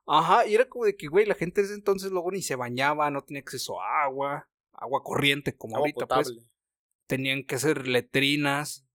[0.05, 3.11] Ajá, y era como de que, güey, la gente desde entonces luego ni se bañaba,
[3.11, 6.33] no tenía acceso a agua agua corriente como ahorita, pues.
[7.07, 8.85] Tenían que hacer letrinas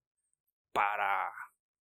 [0.73, 1.31] para.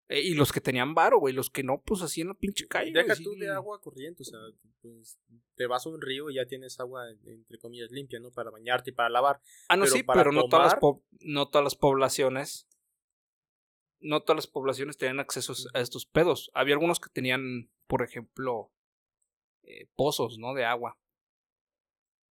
[0.10, 2.68] Eh, y los que tenían varo, güey, los que no, pues así en la pinche
[2.68, 2.92] calle.
[2.92, 4.40] Deja tú de agua corriente, o sea,
[4.82, 5.20] pues
[5.56, 8.32] te vas a un río y ya tienes agua, entre comillas, limpia, ¿no?
[8.32, 9.42] Para bañarte y para lavar.
[9.70, 10.82] Ah, no, sí, pero no todas, las
[11.22, 12.68] no todas las poblaciones.
[14.00, 16.52] No todas las poblaciones tenían acceso a estos pedos.
[16.54, 18.70] Había algunos que tenían, por ejemplo,
[19.62, 20.54] eh, pozos, ¿no?
[20.54, 21.00] De agua.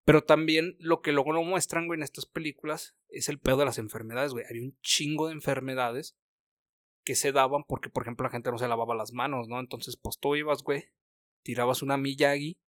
[0.05, 3.65] Pero también lo que luego no muestran, güey, en estas películas es el pedo de
[3.65, 4.45] las enfermedades, güey.
[4.49, 6.17] Había un chingo de enfermedades
[7.03, 9.59] que se daban porque, por ejemplo, la gente no se lavaba las manos, ¿no?
[9.59, 10.85] Entonces, pues tú ibas, güey,
[11.43, 12.59] tirabas una Miyagi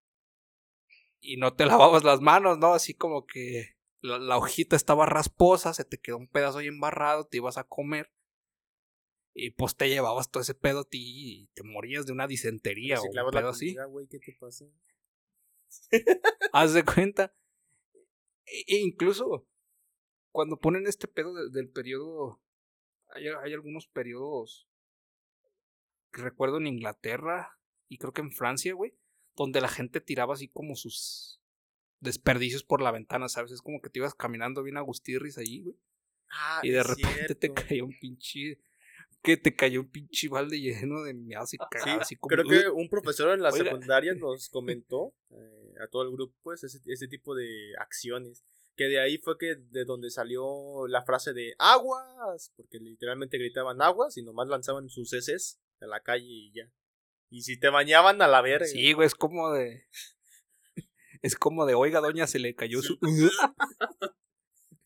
[1.19, 2.73] y no te lavabas las manos, ¿no?
[2.73, 7.37] Así como que la, hojita estaba rasposa, se te quedó un pedazo ahí embarrado, te
[7.37, 8.11] ibas a comer.
[9.33, 12.99] Y pues te llevabas todo ese pedo a ti y te morías de una disentería
[12.99, 13.75] o un pedo así.
[14.09, 14.65] ¿qué te pasa?
[16.53, 17.33] Haz de cuenta.
[18.45, 19.47] E, e incluso
[20.31, 22.41] cuando ponen este pedo del periodo.
[23.13, 24.69] Hay, hay, algunos periodos
[26.13, 27.59] que recuerdo en Inglaterra
[27.89, 28.95] y creo que en Francia, güey,
[29.35, 31.41] donde la gente tiraba así como sus
[31.99, 33.51] desperdicios por la ventana, ¿sabes?
[33.51, 35.75] Es como que te ibas caminando bien a Gustirris allí, güey.
[36.29, 38.59] Ah, y de repente te caía un pinche
[39.21, 41.57] que te cayó un pinche balde lleno de miados y
[41.99, 42.29] así como...
[42.29, 46.63] Creo que un profesor en la secundaria nos comentó eh, a todo el grupo, pues,
[46.63, 48.43] ese, ese, tipo de acciones.
[48.75, 53.81] Que de ahí fue que de donde salió la frase de aguas, porque literalmente gritaban
[53.81, 56.71] aguas y nomás lanzaban sus heces a la calle y ya.
[57.29, 58.65] Y si te bañaban a la verga.
[58.65, 59.85] Sí, güey, es como de.
[61.21, 62.97] Es como de, oiga, doña, se le cayó su.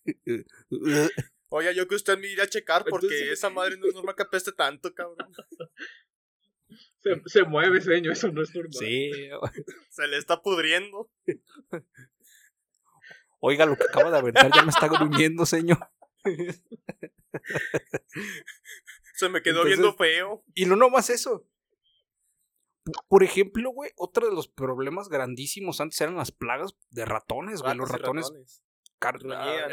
[1.56, 4.24] Oye, yo que usted me iría a checar porque esa madre no es normal que
[4.24, 5.18] apeste tanto, cabrón.
[7.00, 8.74] Se, se mueve, señor, eso no es normal.
[8.74, 9.12] Sí.
[9.90, 11.10] Se le está pudriendo.
[13.40, 15.78] Oiga, lo que acaba de aventar ya me está gruñendo, señor.
[19.14, 20.44] Se me quedó Entonces- viendo feo.
[20.56, 21.48] Y no nomás eso.
[23.08, 27.78] Por ejemplo, güey, otro de los problemas grandísimos antes eran las plagas de ratones, güey.
[27.78, 28.32] Los ratones
[29.00, 29.68] car- ah,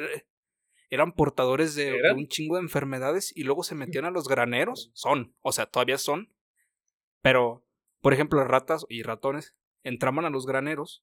[0.92, 4.90] eran portadores de, un chingo de enfermedades y luego se metían a los graneros.
[4.92, 6.30] Son, o sea, todavía son.
[7.22, 7.66] Pero,
[8.02, 11.02] por ejemplo, las ratas y ratones entraban a los graneros,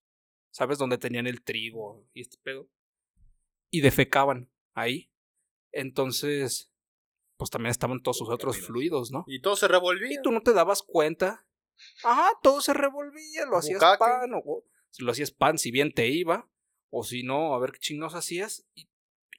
[0.51, 0.77] ¿sabes?
[0.77, 2.69] Donde tenían el trigo y este pedo.
[3.71, 5.11] Y defecaban ahí.
[5.71, 6.71] Entonces,
[7.37, 9.23] pues también estaban todos sus otros fluidos, ¿no?
[9.25, 10.13] Y todo se revolvía.
[10.13, 11.47] Y tú no te dabas cuenta.
[12.03, 13.97] Ajá, todo se revolvía, lo hacías Bucaque.
[13.97, 16.47] pan, o, o si lo hacías pan, si bien te iba,
[16.91, 18.67] o si no, a ver qué chingados hacías.
[18.75, 18.87] Y,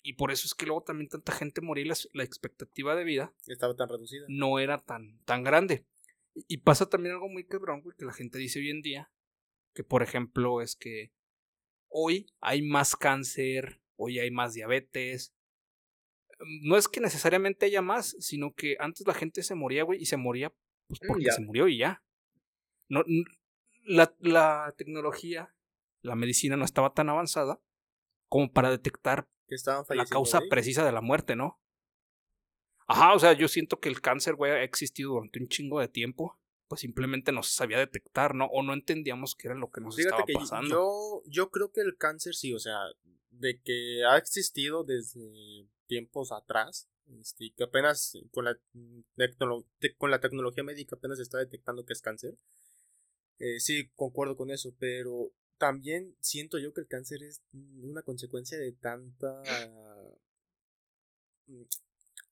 [0.03, 3.05] y por eso es que luego también tanta gente moría y la, la expectativa de
[3.05, 4.25] vida Estaba tan reducida.
[4.29, 5.87] no era tan, tan grande.
[6.35, 9.13] Y, y pasa también algo muy cabrón, güey, que la gente dice hoy en día,
[9.75, 11.13] que por ejemplo es que
[11.89, 15.35] hoy hay más cáncer, hoy hay más diabetes.
[16.63, 20.07] No es que necesariamente haya más, sino que antes la gente se moría, güey, y
[20.07, 20.51] se moría
[20.89, 21.33] pues Mm, porque ya.
[21.33, 22.03] se murió y ya.
[22.89, 23.05] No,
[23.85, 25.55] la, la tecnología,
[26.03, 27.61] la medicina no estaba tan avanzada
[28.29, 31.61] como para detectar Que estaban la causa de precisa de la muerte, ¿no?
[32.87, 35.89] Ajá, o sea, yo siento que el cáncer, güey, ha existido durante un chingo de
[35.89, 36.39] tiempo.
[36.69, 38.47] Pues simplemente no se sabía detectar, ¿no?
[38.47, 40.69] O no entendíamos qué era lo que nos Fíjate estaba que pasando.
[40.71, 42.79] yo, yo creo que el cáncer sí, o sea,
[43.31, 46.89] de que ha existido desde tiempos atrás,
[47.21, 48.57] este, que apenas con la,
[49.99, 52.37] con la tecnología médica apenas se está detectando que es cáncer.
[53.41, 58.59] Eh, sí, concuerdo con eso, pero también siento yo que el cáncer es una consecuencia
[58.59, 59.43] de tanta
[61.47, 61.63] mm,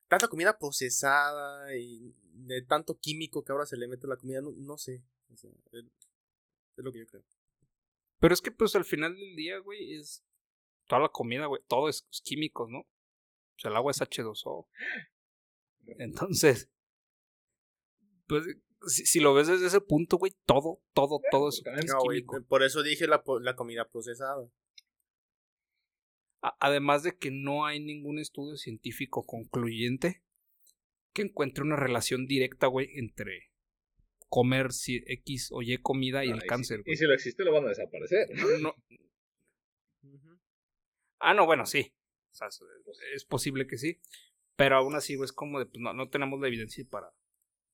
[0.09, 4.41] tanta comida procesada y de tanto químico que ahora se le mete a la comida,
[4.41, 7.23] no, no sé, o sea, es, es lo que yo creo.
[8.19, 10.25] Pero es que, pues, al final del día, güey, es
[10.87, 12.79] toda la comida, güey, todo es, es químicos, ¿no?
[12.81, 14.67] O sea, el agua es H2O.
[15.99, 16.71] Entonces,
[18.27, 18.47] pues,
[18.87, 22.01] si, si lo ves desde ese punto, güey, todo, todo, todo es, también es No,
[22.01, 22.45] güey, químico.
[22.49, 23.23] por eso dije la,
[23.57, 24.49] comida procesada.
[26.43, 30.23] A- Además de que no hay ningún estudio científico concluyente
[31.13, 33.51] que encuentre una relación directa, güey, entre
[34.29, 36.83] comer si- X o Y comida y Ah, el y cáncer.
[36.85, 36.93] si-.
[36.93, 38.29] Y si lo existe, lo van a desaparecer.
[38.61, 38.75] No-
[41.21, 41.93] Ah, no, bueno, sí.
[42.31, 42.61] O sea, es,
[43.15, 44.01] es posible que sí.
[44.57, 47.13] Pero aún así, güey, es como de, pues no, no tenemos la evidencia para,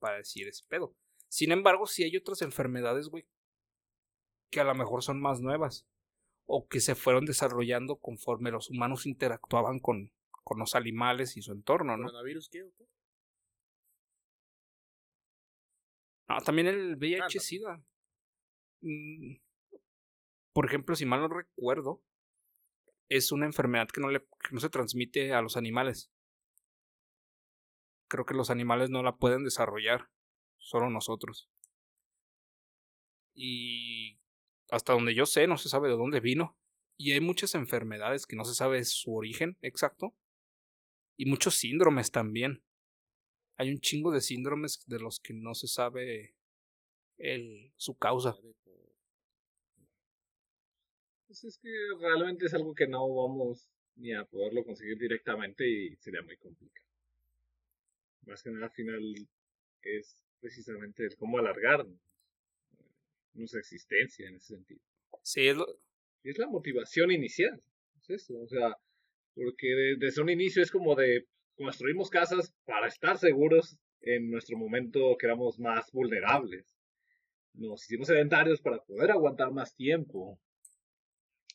[0.04, 0.94] para decir ese pedo.
[1.30, 3.26] Sin embargo, sí hay otras enfermedades, güey,
[4.50, 5.86] que a lo mejor son más nuevas.
[6.44, 11.52] O que se fueron desarrollando conforme los humanos interactuaban con, con los animales y su
[11.52, 12.04] entorno, ¿no?
[12.04, 12.84] ¿Coronavirus qué o qué?
[16.28, 17.40] No, también el VIH también.
[17.40, 17.82] SIDA.
[18.82, 19.36] Mm,
[20.52, 22.02] Por ejemplo, si mal no recuerdo,
[23.08, 26.10] es una enfermedad que no, le, que no se transmite a los animales.
[28.14, 30.08] Creo que los animales no la pueden desarrollar,
[30.56, 31.50] solo nosotros.
[33.34, 34.20] Y
[34.70, 36.56] hasta donde yo sé, no se sabe de dónde vino.
[36.96, 40.14] Y hay muchas enfermedades que no se sabe su origen exacto.
[41.16, 42.62] Y muchos síndromes también.
[43.56, 46.36] Hay un chingo de síndromes de los que no se sabe
[47.18, 48.36] el, su causa.
[51.26, 55.96] Pues es que realmente es algo que no vamos ni a poderlo conseguir directamente y
[55.96, 56.93] sería muy complicado.
[58.26, 59.14] Más que nada al final
[59.82, 61.84] es precisamente el cómo alargar
[63.34, 64.80] nuestra existencia en ese sentido.
[65.22, 65.66] Sí, es lo-
[66.22, 67.62] es la motivación inicial.
[68.02, 68.76] Es eso, o sea,
[69.34, 74.56] porque de- desde un inicio es como de construimos casas para estar seguros en nuestro
[74.56, 76.74] momento que éramos más vulnerables.
[77.54, 80.38] Nos hicimos sedentarios para poder aguantar más tiempo.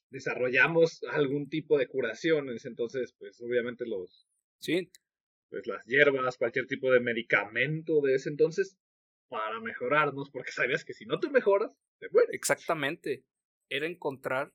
[0.10, 4.28] Desarrollamos algún tipo de curación, en ese entonces, pues obviamente los,
[4.60, 4.90] sí,
[5.50, 8.78] pues las hierbas, cualquier tipo de medicamento de ese entonces,
[9.28, 12.34] para mejorarnos, porque sabías que si no te mejoras, te mueres.
[12.34, 13.26] exactamente.
[13.70, 14.54] Era encontrar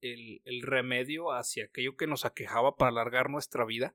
[0.00, 3.94] el, el remedio hacia aquello que nos aquejaba para alargar nuestra vida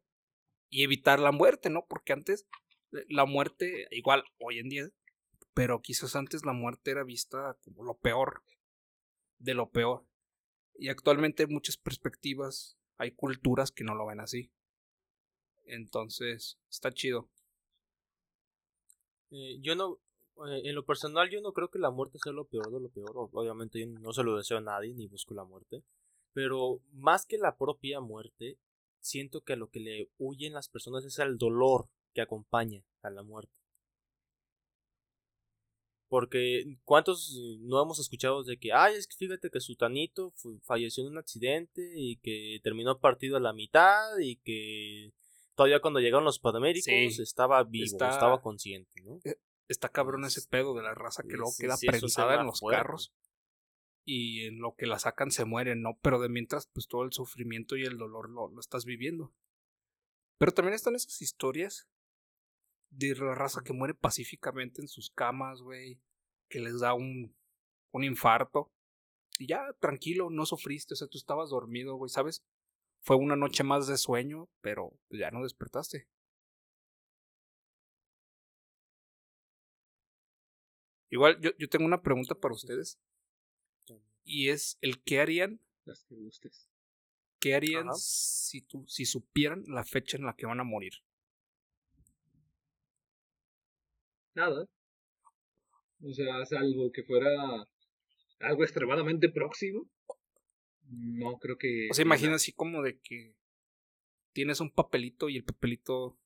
[0.70, 1.86] y evitar la muerte, ¿no?
[1.88, 2.48] Porque antes
[2.94, 4.90] eh, la muerte, igual hoy en día,
[5.54, 8.44] pero quizás antes la muerte era vista como lo peor
[9.40, 10.06] de lo peor.
[10.76, 14.52] Y actualmente hay muchas perspectivas, hay culturas que no lo ven así.
[15.68, 17.30] Entonces, está chido.
[19.32, 20.00] Eh, yo no,
[20.48, 22.90] eh, en lo personal yo no creo que la muerte sea lo peor de lo
[22.90, 23.30] peor.
[23.34, 25.84] Obviamente yo no se lo deseo a nadie ni busco la muerte.
[26.34, 28.58] Pero más que la propia muerte,
[29.00, 33.10] siento que a lo que le huyen las personas es al dolor que acompaña a
[33.10, 33.52] la muerte.
[36.10, 41.04] Porque ¿cuántos no hemos escuchado de que, ay, es que fíjate que su tanito falleció
[41.04, 45.12] en un accidente y que terminó partido a la mitad y que
[45.58, 49.20] todavía cuando llegaron los paramédicos Sí, estaba vivo, está- estaba consciente, ¿no?
[49.68, 52.62] Está cabrón ese pedo de la raza que luego Sí, queda sí, prensada en los
[52.62, 52.78] fuerte.
[52.78, 53.14] carros.
[54.06, 55.98] Y en lo que la sacan se mueren, ¿no?
[56.02, 59.34] Pero de mientras, pues todo el sufrimiento y el dolor lo, lo estás viviendo.
[60.40, 61.90] Pero también están esas historias
[62.90, 66.00] de la raza que muere pacíficamente en sus camas, güey.
[66.50, 67.36] Que les da un,
[67.92, 68.72] un infarto.
[69.40, 72.46] Y ya, tranquilo, no sufriste, o sea, tú estabas dormido, güey, ¿sabes?
[73.02, 76.08] Fue una noche más de sueño, pero ya no despertaste.
[81.10, 83.00] Igual, yo, yo tengo una pregunta para ustedes.
[84.24, 86.70] Y es el qué harían, Las que gustes.
[87.40, 87.94] qué harían Ajá.
[87.98, 90.94] si tú, si supieran la fecha en la que van a morir.
[94.36, 94.68] Nada.
[96.04, 97.66] O sea, es algo que fuera
[98.40, 99.88] algo extremadamente próximo.
[100.90, 101.88] No creo que.
[101.92, 103.36] O sea, imagina así como de que
[104.34, 106.18] tienes un papelito y el papelito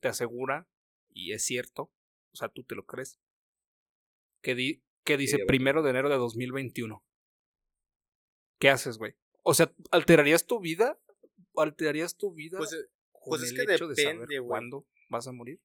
[0.00, 0.68] te asegura,
[1.10, 1.92] y es cierto,
[2.32, 3.20] o sea, tú te lo crees,
[4.42, 7.04] que, di- que dice primero de enero de 2021.
[8.58, 9.14] ¿Qué haces, güey?
[9.42, 10.98] O sea, ¿alterarías tu vida?
[11.56, 14.86] ¿Alterarías tu vida Pues, eh, con pues es el que hecho de saber depende, cuándo
[15.08, 15.60] vas a morir?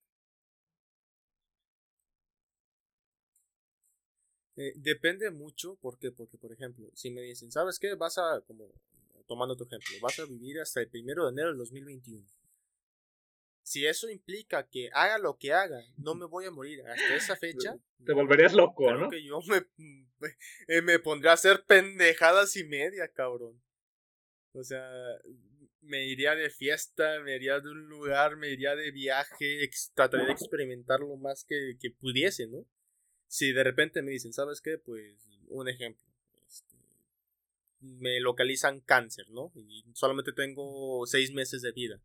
[4.58, 6.12] Eh, depende mucho, ¿por qué?
[6.12, 7.94] Porque, por ejemplo, si me dicen, ¿sabes qué?
[7.94, 8.74] Vas a, como,
[9.28, 12.26] tomando tu ejemplo, vas a vivir hasta el primero de enero del 2021.
[13.62, 17.36] Si eso implica que haga lo que haga, no me voy a morir hasta esa
[17.36, 17.78] fecha.
[18.06, 19.10] Te volverías loco, creo ¿no?
[19.10, 19.64] que yo me,
[20.68, 23.62] eh, me pondría a hacer pendejadas y media, cabrón.
[24.54, 24.90] O sea,
[25.82, 30.32] me iría de fiesta, me iría de un lugar, me iría de viaje, trataría de
[30.32, 32.66] experimentar lo más que, que pudiese, ¿no?
[33.28, 34.78] Si de repente me dicen, ¿sabes qué?
[34.78, 35.16] Pues
[35.50, 36.04] un ejemplo.
[36.48, 36.76] este,
[37.80, 39.52] me localizan cáncer, ¿no?
[39.56, 42.02] Y solamente tengo seis meses de vida.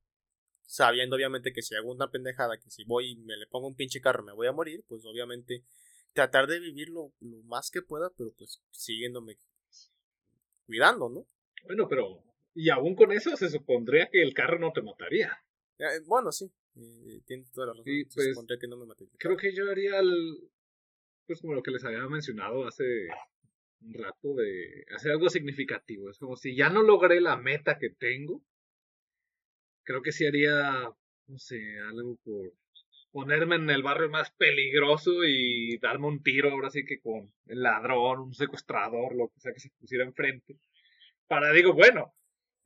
[0.67, 3.75] Sabiendo obviamente que si hago una pendejada, que si voy y me le pongo un
[3.75, 5.65] pinche carro me voy a morir, pues obviamente
[6.13, 9.37] tratar de vivir lo, lo más que pueda, pero pues siguiéndome
[10.67, 11.27] cuidando, ¿no?
[11.65, 12.23] Bueno, pero.
[12.55, 15.33] Y aún con eso se supondría que el carro no te mataría.
[15.79, 17.85] Eh, bueno, sí, eh, tienes toda la razón.
[17.85, 19.09] Sí, se pues, supondría que no me maté.
[19.19, 20.51] Creo que yo haría el.
[21.33, 23.09] Pues como lo que les había mencionado hace
[23.81, 26.11] un rato de hacer algo significativo.
[26.11, 28.43] Es como si ya no logré la meta que tengo.
[29.83, 30.91] Creo que sí haría,
[31.29, 31.59] no sé,
[31.89, 32.53] algo por
[33.13, 37.63] ponerme en el barrio más peligroso y darme un tiro ahora sí que con el
[37.63, 40.59] ladrón, un secuestrador, lo que sea que se pusiera enfrente.
[41.29, 42.13] Para digo, bueno,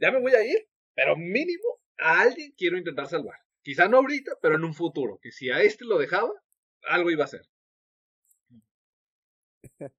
[0.00, 3.38] ya me voy a ir, pero mínimo a alguien quiero intentar salvar.
[3.62, 5.20] Quizá no ahorita, pero en un futuro.
[5.22, 6.32] Que si a este lo dejaba,
[6.82, 7.42] algo iba a hacer.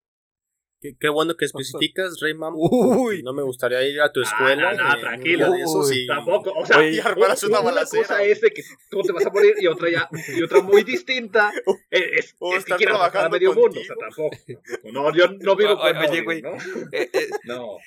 [0.80, 2.70] Qué, qué bueno que especificas, Rey Mambo.
[2.70, 3.24] Uy.
[3.24, 4.70] No me gustaría ir a tu escuela.
[4.70, 5.52] Ah, no, eh, tranquilo.
[5.52, 8.04] de Uy, y- Tampoco, o sea, Oye, y armaras una balacera.
[8.04, 8.62] cosa es de que
[8.92, 11.52] tú te vas a morir y otra ya, y otra muy distinta
[11.90, 13.86] eh, es, O es que estar quieras matar a medio mundo, o contigo.
[13.88, 14.92] sea, tampoco, tampoco.
[14.94, 16.42] No, yo no vivo con oye, güey.
[16.44, 16.52] ¿no?
[16.92, 17.78] Eh, eh, No.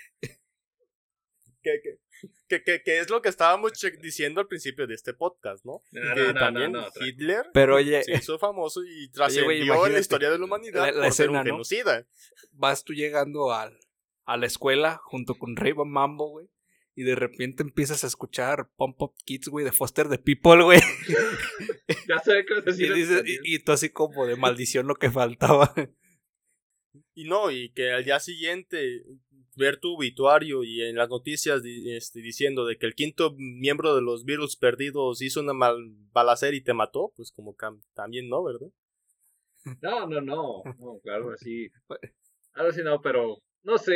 [1.62, 1.96] que, que,
[2.50, 3.72] que, que- que es lo que estábamos
[4.02, 5.82] diciendo al principio de este podcast, ¿no?
[5.92, 9.86] No, que no, también no, no, tra- Hitler pero oye, se hizo famoso y trascendió
[9.86, 11.52] en la historia de la humanidad la- la por ser escena, un ¿no?
[11.52, 12.06] genocida.
[12.52, 13.78] vas tú llegando al,
[14.26, 16.48] a la escuela junto con Rey Mambo, güey.
[16.96, 20.80] Y de repente empiezas a escuchar Pump Up Kids, güey, de Foster the People, güey.
[22.08, 22.94] Ya sé qué vas a Y, decir.
[22.94, 25.72] dices- y- y tú así como de maldición lo que faltaba.
[27.14, 29.02] Y no, y que al día siguiente
[29.56, 34.02] ver tu obituario y en las noticias este, diciendo de que el quinto miembro de
[34.02, 35.76] los virus perdidos hizo una mal
[36.12, 37.56] balacera y te mató, pues como
[37.94, 38.68] también no, ¿verdad?
[39.82, 41.68] No, no, no, no, claro, así.
[42.54, 43.94] Algo así no, pero no sé,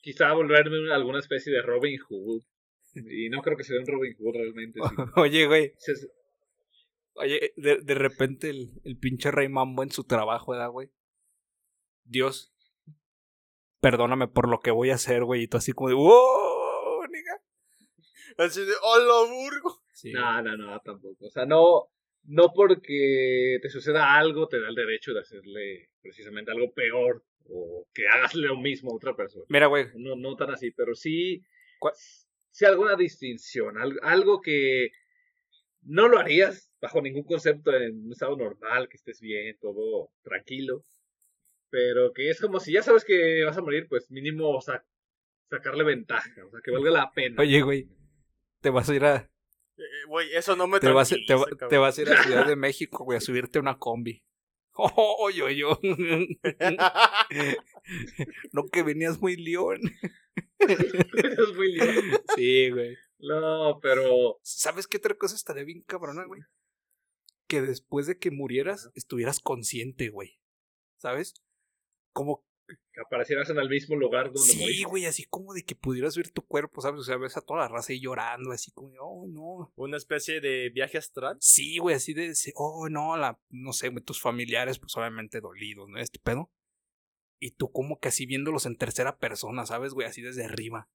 [0.00, 2.42] quizá volverme alguna especie de Robin Hood.
[2.94, 4.80] Y no creo que sea un Robin Hood realmente.
[4.88, 5.20] sí.
[5.20, 5.72] Oye, güey.
[7.14, 10.90] Oye, de, de repente el, el pinche Rey Mambo en su trabajo, ¿verdad, güey?
[12.04, 12.52] Dios,
[13.82, 15.42] perdóname por lo que voy a hacer, güey.
[15.42, 17.04] Y tú así como de, ¡wow!
[17.10, 17.42] nigga".
[18.38, 19.82] Así de, ¡hola, Burgo!
[19.92, 20.12] Sí.
[20.12, 21.26] No, no, no, tampoco.
[21.26, 21.88] O sea, no,
[22.24, 27.86] no porque te suceda algo te da el derecho de hacerle precisamente algo peor o
[27.92, 29.44] que hagas lo mismo a otra persona.
[29.48, 29.86] Mira, güey.
[29.96, 31.42] No, no tan así, pero sí,
[31.78, 31.94] ¿Cuál-
[32.50, 34.92] sí alguna distinción, al- algo que
[35.82, 40.84] no lo harías bajo ningún concepto en un estado normal, que estés bien, todo tranquilo,
[41.72, 44.84] pero que es como si ya sabes que vas a morir, pues mínimo sa-
[45.50, 47.40] sacarle ventaja, o sea, que valga la pena.
[47.40, 47.88] Oye, güey.
[48.60, 49.16] Te vas a ir a.
[49.16, 49.28] Eh,
[50.06, 52.46] Güey, eso no me Te vas, a- te, va- te vas a ir a Ciudad
[52.46, 54.22] de México, güey, a subirte a una combi.
[54.74, 55.78] Oh, yo, yo.
[58.52, 59.80] no que venías muy león.
[60.58, 62.18] Es muy lindo.
[62.36, 62.96] Sí, güey.
[63.18, 64.38] No, pero.
[64.42, 66.42] ¿Sabes qué otra cosa estaría bien cabrona, güey?
[67.46, 70.38] Que después de que murieras estuvieras consciente, güey.
[70.96, 71.34] ¿Sabes?
[72.12, 72.44] Como
[72.94, 74.84] Que aparecieras en el mismo lugar donde Sí, moriste.
[74.84, 77.00] güey, así como de que pudieras ver tu cuerpo, ¿sabes?
[77.00, 79.72] O sea, ves a toda la raza ahí llorando, así como, de, oh, no.
[79.76, 81.36] Una especie de viaje astral.
[81.40, 85.88] Sí, güey, así de, oh, no, la, no sé, güey, tus familiares, pues obviamente dolidos,
[85.88, 85.98] ¿no?
[85.98, 86.50] Este pedo.
[87.40, 90.06] Y tú como que así viéndolos en tercera persona, ¿sabes, güey?
[90.06, 90.88] Así desde arriba.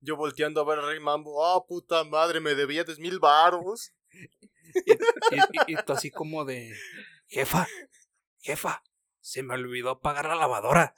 [0.00, 1.44] Yo volteando a ver a Rey Mambo.
[1.44, 3.92] Ah, puta madre, me debía 10 mil baros.
[4.84, 6.72] Y, y- y tú así como de,
[7.26, 7.66] jefa,
[8.40, 8.82] jefa,
[9.28, 10.94] se me olvidó apagar la lavadora.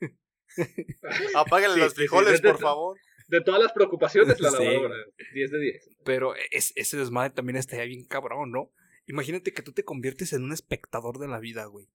[1.34, 2.98] Apágale Sí, los sí, sí, frijoles, de- por favor.
[3.28, 4.64] De todas las preocupaciones, la Sí.
[4.64, 4.94] lavadora.
[5.32, 5.90] 10 de 10.
[6.04, 8.72] Pero es- ese desmadre también estaría bien cabrón, ¿no?
[9.06, 11.88] Imagínate que tú te conviertes en un espectador de la vida, güey.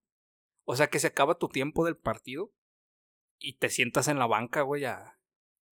[0.63, 2.51] O sea, que se acaba tu tiempo del partido
[3.37, 5.19] y te sientas en la banca, güey, a,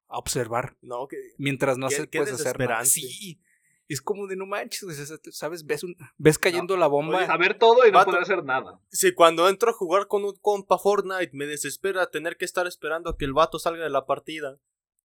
[0.10, 0.78] a observar.
[0.82, 1.18] No, que.
[1.38, 2.86] Mientras no Qué- qué puedes hacer nada.
[2.86, 3.42] Sí.
[3.88, 5.66] Es como de no manches, ¿sabes?
[5.66, 7.18] Ves, un, ves cayendo la bomba.
[7.18, 8.80] Oye, Saber todo y no poder hacer nada.
[8.90, 13.10] Si cuando entro a jugar con un compa Fortnite me desespera tener que estar esperando
[13.10, 14.60] a que el vato salga de la partida.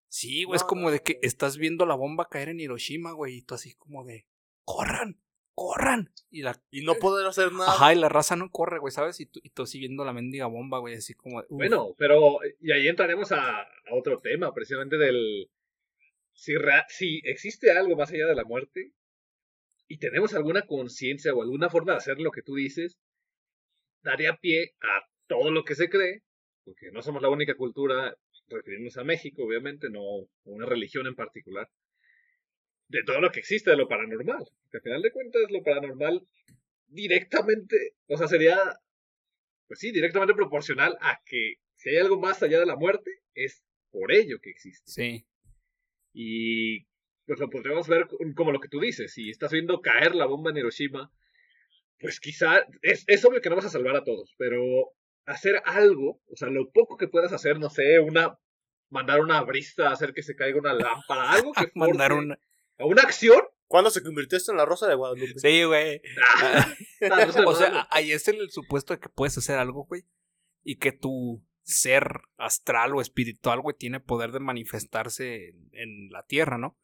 [0.09, 3.37] Sí, güey, es como no, de que estás viendo la bomba caer en Hiroshima, güey,
[3.37, 4.27] y tú así como de,
[4.65, 5.21] corran,
[5.55, 6.11] corran.
[6.31, 7.73] Y la, Y no poder hacer nada.
[7.73, 9.21] ajá, y la raza no corre, güey, ¿sabes?
[9.21, 11.49] Y tú, y tú así viendo la mendiga bomba, güey, así como, de.
[11.51, 12.39] Bueno, pero.
[12.61, 15.51] Y ahí entraremos a, a otro tema, precisamente del.
[16.39, 18.93] Si, existe algo más allá de la muerte
[19.89, 22.97] y tenemos alguna conciencia o alguna forma de hacer lo que tú dices,
[24.03, 26.23] daría pie a todo lo que se cree,
[26.65, 28.17] porque no somos la única cultura,
[28.47, 31.69] referirnos a México, obviamente, no una religión en particular,
[32.87, 34.45] de todo lo que existe de lo paranormal.
[34.71, 36.25] Que al final de cuentas, lo paranormal
[36.87, 38.57] directamente, o sea, sería,
[39.67, 43.65] pues sí, directamente proporcional a que si hay algo más allá de la muerte, es
[43.91, 44.89] por ello que existe.
[44.89, 45.27] Sí.
[46.13, 46.85] Y
[47.27, 49.13] pues lo podríamos ver como lo que tú dices.
[49.13, 51.13] Si estás viendo caer la bomba en Hiroshima,
[52.01, 54.63] pues quizá es, es obvio que no vas a salvar a todos, pero
[55.27, 58.39] hacer algo, o sea, lo poco que puedas hacer, no sé, una
[58.91, 62.39] mandar una brisa, hacer que se caiga una lámpara, algo que Mandar una...
[62.79, 63.43] a una acción.
[63.67, 65.39] ¿Cuándo se convirtió esto en la Rosa de Guadalupe?
[65.39, 66.01] Sí, güey.
[66.43, 66.75] ah,
[67.47, 70.05] o sea, ahí es el supuesto de que puedes hacer algo, güey.
[70.65, 76.25] Y que tu ser astral o espiritual, güey, tiene poder de manifestarse en, en la
[76.25, 76.79] tierra, ¿no?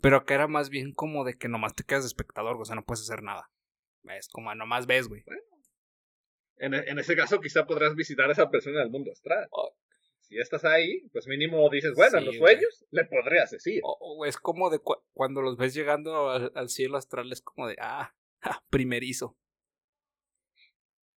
[0.00, 2.76] Pero acá era más bien como de que nomás te quedas de espectador, o sea,
[2.76, 3.50] no puedes hacer nada.
[4.04, 5.24] Es como nomás ves, güey.
[6.58, 9.48] en, en ese caso quizá podrás visitar a esa persona del mundo astral.
[9.50, 9.74] Oh.
[10.20, 12.54] Si estás ahí, pues mínimo dices, bueno, en los güey.
[12.54, 13.80] sueños le podrías decir.
[13.84, 17.42] O, o es como de cu- cuando los ves llegando al, al cielo astral, es
[17.42, 19.36] como de, ah, ja, primerizo.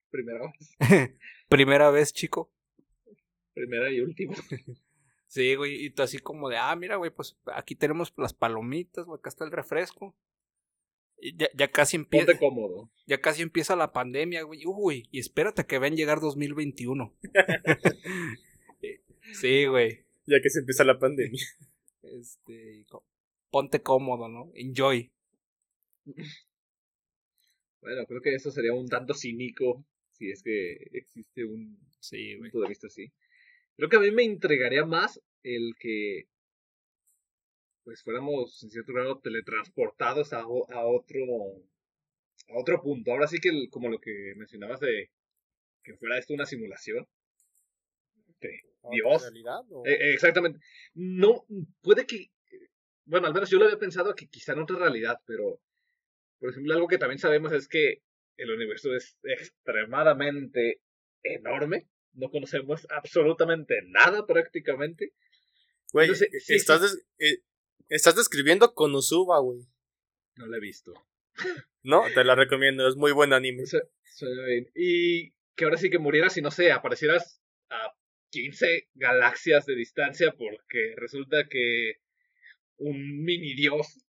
[0.10, 0.52] Primero,
[1.50, 2.52] Primera vez, chico.
[3.58, 4.36] Primera y última.
[5.30, 9.06] Sí, güey, y tú así como de, ah, mira, güey, pues aquí tenemos las palomitas,
[9.06, 10.16] güey, acá está el refresco.
[11.20, 12.90] Y ya, ya casi empieza, Ponte cómodo.
[13.08, 14.62] ya casi empieza la pandemia, güey.
[14.66, 17.14] Uy, y espérate que ven llegar 2021.
[19.34, 20.06] sí, güey.
[20.28, 21.44] Ya que se empieza la pandemia.
[22.04, 22.86] Este,
[23.52, 24.50] ponte cómodo, ¿no?
[24.56, 25.12] Enjoy.
[27.82, 29.84] Bueno, creo que eso sería un tanto cínico
[30.14, 32.50] si es que existe un Sí, güey.
[32.50, 33.12] punto de vista así.
[33.78, 36.26] Creo que a mí me intrigaría más el que
[37.84, 41.20] pues fuéramos en cierto grado teletransportados a, otro
[42.50, 43.12] a otro punto.
[43.12, 45.10] Ahora sí que el- como lo que mencionabas de
[45.84, 47.08] que fuera esto una simulación.
[48.42, 48.50] de
[48.92, 49.16] Dios.
[49.16, 50.60] ¿Otra realidad, o- eh, exactamente.
[50.94, 51.46] No,
[51.82, 52.30] puede que.
[53.06, 55.60] Bueno, al menos yo lo había pensado que quizá en otra realidad, pero.
[56.40, 58.02] Por ejemplo, algo que también sabemos es que
[58.38, 60.82] el universo es extremadamente
[61.24, 61.88] enorme.
[62.18, 65.14] No conocemos absolutamente nada prácticamente.
[65.94, 67.44] Güey, Entonces, sí estás, des- eh,
[67.90, 69.62] estás describiendo Konosuba, güey.
[70.36, 70.94] No lo he visto.
[71.84, 73.64] No, te la recomiendo, es muy buen anime.
[74.76, 77.94] Y que ahora sí que murieras y no sé, aparecieras a
[78.32, 81.94] 15 galaxias de distancia porque resulta que
[82.78, 84.04] un mini dios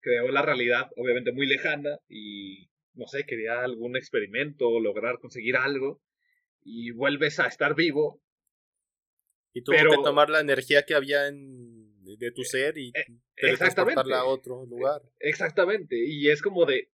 [0.00, 6.00] creó la realidad, obviamente muy lejana, y no sé, quería algún experimento, lograr conseguir algo,
[6.70, 8.20] y vuelves a estar vivo.
[9.54, 13.04] Y tuvo Pero- que tomar la energía que había en, de tu ser y eh,
[13.36, 15.02] teletransportarla a otro lugar.
[15.18, 16.90] Exactamente, y es como de,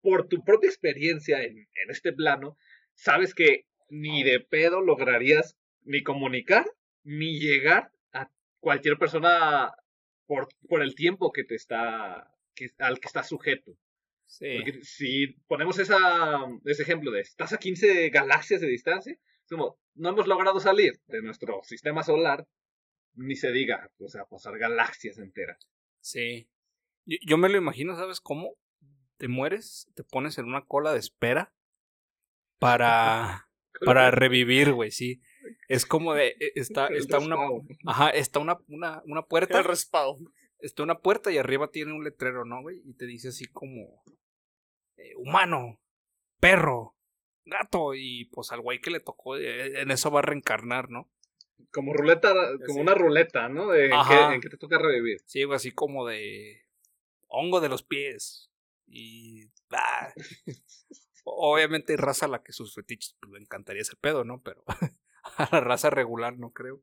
[0.00, 2.56] por tu propia experiencia en, en este plano,
[2.94, 6.64] sabes que ni de pedo lograrías ni comunicar,
[7.04, 9.72] ni llegar a cualquier persona
[10.26, 13.72] por, por el tiempo que te está, que, al que estás sujeto.
[14.26, 14.56] Sí.
[14.56, 15.98] Porque si ponemos esa,
[16.64, 21.00] ese ejemplo de estás a 15 galaxias de distancia, es como, no hemos logrado salir
[21.06, 22.46] de nuestro sistema solar,
[23.14, 25.58] ni se diga, o sea, pasar galaxias enteras.
[26.00, 26.48] Sí.
[27.04, 28.56] Yo, yo me lo imagino, ¿sabes cómo?
[29.16, 31.54] Te mueres, te pones en una cola de espera
[32.58, 33.48] para,
[33.84, 35.20] para revivir, güey, sí.
[35.68, 37.36] Es como de, e- está, El está una,
[37.86, 40.32] ajá, está una, una, una puerta, El respawn.
[40.60, 42.80] Está una puerta y arriba tiene un letrero, ¿no, güey?
[42.84, 44.02] Y te dice así como,
[44.96, 45.80] eh, humano,
[46.40, 46.96] perro,
[47.44, 51.10] gato, y pues al güey que le tocó, eh, en eso va a reencarnar, ¿no?
[51.72, 52.32] Como ruleta,
[52.66, 52.80] como Sí.
[52.80, 53.68] una ruleta, ¿no?
[53.68, 54.28] De en Ajá.
[54.28, 55.20] qué, en qué te toca revivir.
[55.26, 56.66] Sí, güey, así como de
[57.28, 58.50] hongo de los pies.
[58.86, 59.50] Y.
[59.72, 60.12] ah.
[61.24, 64.42] Obviamente hay raza a la que sus fetiches pues, le encantaría ese pedo, ¿no?
[64.42, 64.62] Pero
[65.38, 66.82] a la raza regular no creo.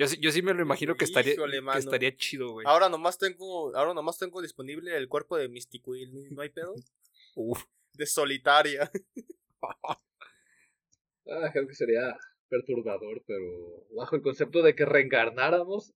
[0.00, 2.66] Yo, sí- yo sí me lo imagino que estaría, Híjole, que estaría chido, güey.
[2.66, 6.74] Ahora nomás tengo, ahora nomás tengo disponible el cuerpo de Mystiquil, ¿no no hay pedo?
[7.34, 7.64] Uf.
[7.92, 8.90] De solitaria.
[11.26, 12.16] Ah, creo que sería
[12.48, 15.92] perturbador, pero bajo el concepto de que reencarnáramos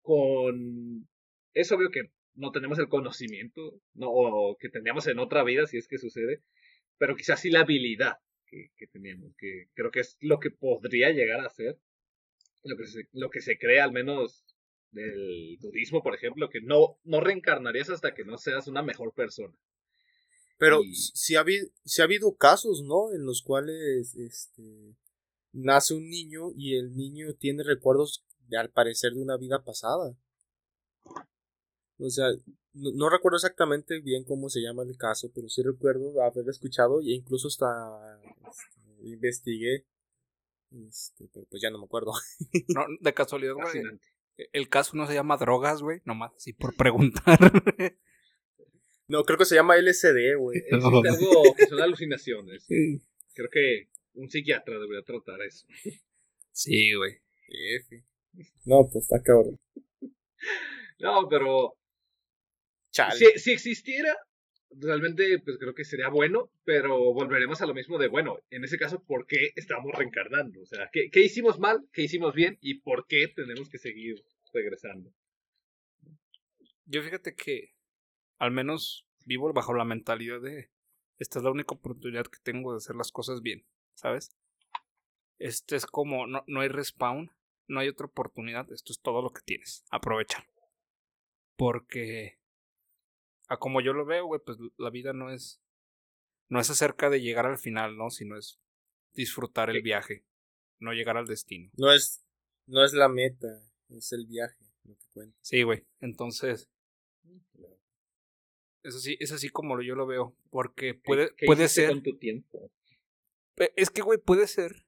[0.00, 1.06] con...
[1.52, 5.76] Es obvio que no tenemos el conocimiento, no, o que tendríamos en otra vida, si
[5.76, 6.42] es que sucede,
[6.98, 8.14] pero quizás sí la habilidad
[8.46, 11.78] que, que teníamos, que creo que es lo que podría llegar a ser,
[12.64, 14.44] lo que se, lo que se cree al menos
[14.90, 19.54] del budismo, por ejemplo, que no, no reencarnarías hasta que no seas una mejor persona.
[20.58, 23.12] Pero Y- sí ha, habido, sí ha habido casos, ¿no?
[23.12, 24.96] En los cuales este
[25.52, 30.16] nace un niño y el niño tiene recuerdos de, al parecer de una vida pasada.
[31.98, 32.26] O sea,
[32.72, 37.00] no, no recuerdo exactamente bien cómo se llama el caso, pero sí recuerdo haber escuchado
[37.00, 39.84] e incluso hasta este, investigué.
[40.88, 42.12] Este, pero pues ya no me acuerdo.
[42.74, 43.66] No, de casualidad, güey.
[43.66, 44.06] Fascinante.
[44.52, 46.00] El caso no se llama drogas, güey.
[46.04, 47.38] Nomás así por preguntar.
[49.06, 50.58] No, creo que se llama LSD, güey.
[50.70, 51.02] Existe algo
[51.56, 52.66] que son alucinaciones.
[53.34, 55.66] Creo que un psiquiatra debería tratar eso.
[56.52, 57.18] sí, güey.
[58.64, 59.60] No, pues está cabrón.
[60.98, 61.76] No, pero
[62.90, 63.14] Chale.
[63.16, 64.16] si, si existiera,
[64.80, 68.78] realmente pues creo que sería bueno, pero volveremos a lo mismo de, bueno, en ese
[68.78, 70.60] caso, ¿por qué estamos reencarnando?
[70.60, 71.86] O sea, ¿qué, qué hicimos mal?
[71.92, 72.58] ¿Qué hicimos bien?
[72.60, 75.12] ¿Y por qué tenemos que seguir regresando?
[76.86, 77.74] Yo fíjate que
[78.38, 80.70] al menos vivo bajo la mentalidad de
[81.18, 83.64] esta es la única oportunidad que tengo de hacer las cosas bien,
[83.94, 84.36] ¿sabes?
[85.38, 87.30] Este es como, no, no hay respawn,
[87.68, 90.46] no hay otra oportunidad, esto es todo lo que tienes, aprovecha.
[91.56, 92.38] Porque,
[93.48, 95.60] a como yo lo veo, güey, pues la vida no es,
[96.48, 98.10] no es acerca de llegar al final, ¿no?
[98.10, 98.60] Sino es
[99.12, 100.24] disfrutar el viaje,
[100.80, 101.70] no llegar al destino.
[101.76, 102.24] No es,
[102.66, 105.38] no es la meta, es el viaje lo que cuenta.
[105.42, 106.70] Sí, güey, entonces,
[108.82, 111.90] es así, es así como yo lo veo, porque puede, ¿Qué puede ser...
[111.90, 112.70] con tu tiempo?
[113.76, 114.84] Es que, güey, puede ser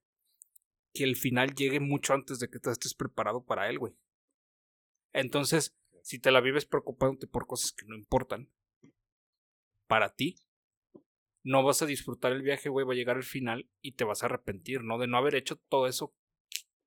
[0.93, 3.95] que el final llegue mucho antes de que tú estés preparado para él, güey.
[5.13, 5.75] Entonces,
[6.07, 8.49] si te la vives preocupándote por cosas que no importan
[9.89, 10.37] para ti,
[11.43, 14.23] no vas a disfrutar el viaje, güey, va a llegar el final y te vas
[14.23, 14.99] a arrepentir, ¿no?
[14.99, 16.15] De no haber hecho todo eso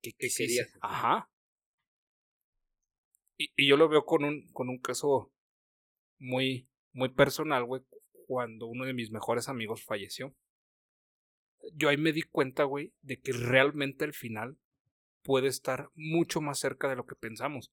[0.01, 0.71] que, que querías.
[0.79, 1.29] Ajá.
[3.37, 5.33] Y, y yo lo veo con un, con un caso
[6.17, 7.81] muy, muy personal, güey,
[8.25, 10.33] cuando uno de mis mejores amigos falleció
[11.73, 14.57] yo ahí me di cuenta, güey, de que realmente el final
[15.23, 17.69] puede estar mucho más cerca de lo que pensamos.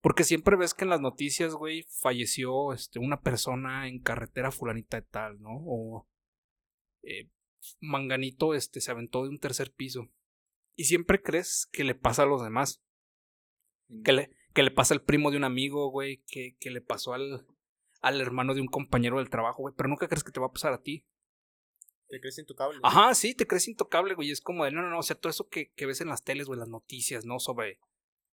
[0.00, 5.00] Porque siempre ves que en las noticias, güey, falleció este, una persona en carretera fulanita
[5.00, 5.50] de tal, ¿no?
[5.52, 6.08] O
[7.02, 7.30] eh,
[7.80, 10.08] Manganito este, se aventó de un tercer piso.
[10.76, 12.82] Y siempre crees que le pasa a los demás.
[14.04, 16.22] Que le, que le pasa al primo de un amigo, güey.
[16.26, 17.46] Que, que le pasó al,
[18.00, 19.74] al hermano de un compañero del trabajo, güey.
[19.76, 21.06] Pero nunca crees que te va a pasar a ti.
[22.08, 22.78] Te crees intocable.
[22.82, 24.30] Ajá, sí, te crees intocable, güey.
[24.30, 26.22] Es como de, no, no, no, o sea, todo eso que, que ves en las
[26.22, 27.40] teles, güey, las noticias, ¿no?
[27.40, 27.80] Sobre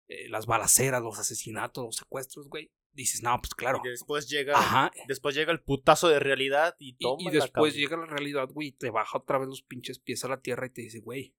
[0.08, 2.70] eh, las balaceras, los asesinatos, los secuestros, güey.
[2.92, 3.80] Dices, no, pues claro.
[3.84, 4.92] Y después llega, Ajá.
[5.08, 7.22] después llega el putazo de realidad y Y, toma.
[7.22, 10.28] y después llega la realidad, güey, y te baja otra vez los pinches pies a
[10.28, 11.34] la tierra y te dice, güey,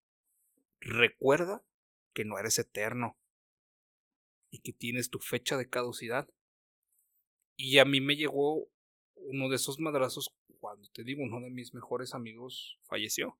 [0.81, 1.63] recuerda
[2.13, 3.17] que no eres eterno.
[4.51, 6.29] Y que tienes tu fecha de caducidad.
[7.57, 8.69] Y a mí me llegó
[9.15, 13.37] uno de esos madrazos cuando te digo, uno de mis mejores amigos falleció.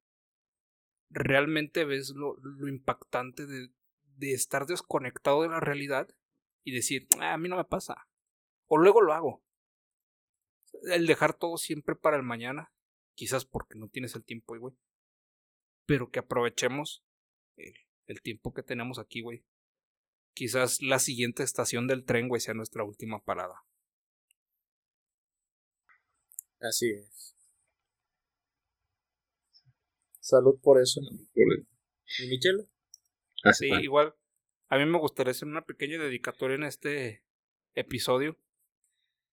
[1.09, 3.69] Realmente ves lo, lo impactante de,
[4.17, 6.07] de estar desconectado de la realidad
[6.63, 8.07] y decir, "Ah, a mí no me pasa.
[8.67, 9.43] O luego lo hago.
[10.83, 12.71] El dejar todo siempre para el mañana.
[13.13, 14.75] Quizás porque no tienes el tiempo güey.
[15.85, 17.03] Pero que aprovechemos
[17.55, 17.73] el,
[18.07, 19.45] el tiempo que tenemos aquí, güey.
[20.33, 23.63] Quizás la siguiente estación del tren, güey, sea nuestra última parada.
[26.59, 27.35] Así es.
[30.19, 30.99] Salud por eso.
[31.35, 32.67] ¿Y Michelle?
[33.53, 34.15] Sí, igual.
[34.69, 37.23] A mí me gustaría hacer una pequeña dedicatoria en este
[37.75, 38.39] episodio.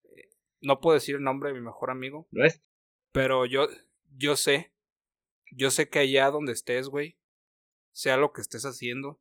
[0.05, 0.29] Eh,
[0.61, 2.29] no puedo decir el nombre de mi mejor amigo.
[2.31, 2.63] ¿No es?
[3.13, 3.69] Pero yo,
[4.17, 4.73] yo sé.
[5.51, 7.19] Yo sé que allá donde estés, güey.
[7.93, 9.21] Sea lo que estés haciendo.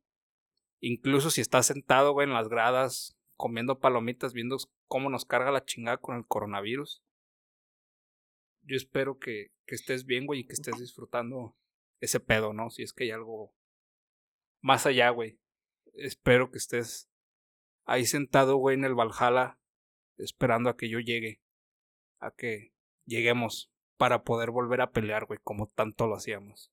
[0.80, 4.56] Incluso si estás sentado, güey, en las gradas, comiendo palomitas, viendo
[4.88, 7.02] cómo nos carga la chingada con el coronavirus.
[8.62, 11.56] Yo espero que, que estés bien, güey, y que estés disfrutando
[12.00, 12.70] ese pedo, ¿no?
[12.70, 13.54] Si es que hay algo
[14.62, 15.38] más allá, güey.
[15.92, 17.10] Espero que estés
[17.84, 19.58] ahí sentado, güey, en el Valhalla,
[20.16, 21.40] esperando a que yo llegue.
[22.20, 22.72] A que
[23.04, 26.72] lleguemos para poder volver a pelear, güey, como tanto lo hacíamos.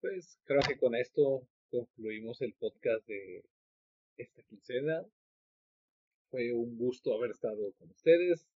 [0.00, 3.44] Pues creo que con esto concluimos el podcast de
[4.16, 5.04] esta quincena.
[6.30, 8.48] Fue un gusto haber estado con ustedes.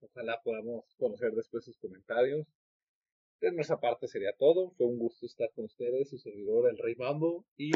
[0.00, 2.46] Ojalá podamos conocer después sus comentarios.
[3.42, 4.70] De nuestra parte sería todo.
[4.70, 7.72] Fue un gusto estar con ustedes, su servidor, el Rey Mambo, y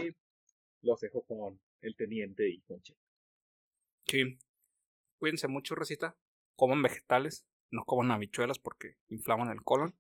[0.81, 2.95] los dejo con el teniente y con Che.
[4.07, 4.39] Sí.
[5.19, 6.17] Cuídense mucho, Recita.
[6.55, 9.93] Coman vegetales, no coman habichuelas porque inflaman el colon.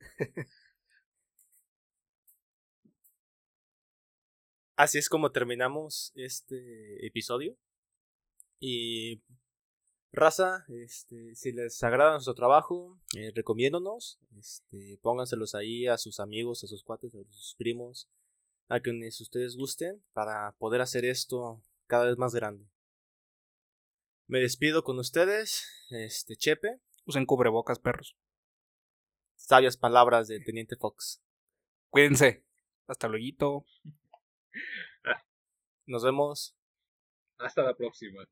[4.76, 7.56] Así es como terminamos este episodio.
[8.60, 9.20] Y
[10.14, 16.64] raza, este, si les agrada nuestro trabajo, eh, recomiéndonos, este, pónganselos ahí a sus amigos,
[16.64, 18.08] a sus cuates, a sus primos,
[18.68, 22.66] a quienes ustedes gusten, para poder hacer esto cada vez más grande.
[24.26, 26.80] Me despido con ustedes, este, Chepe.
[27.04, 28.16] Usen cubrebocas, perros.
[29.36, 31.22] Sabias palabras del Teniente Fox.
[31.90, 32.44] Cuídense.
[32.86, 33.66] Hasta luego.
[35.86, 36.56] Nos vemos.
[37.38, 38.26] Hasta la próxima.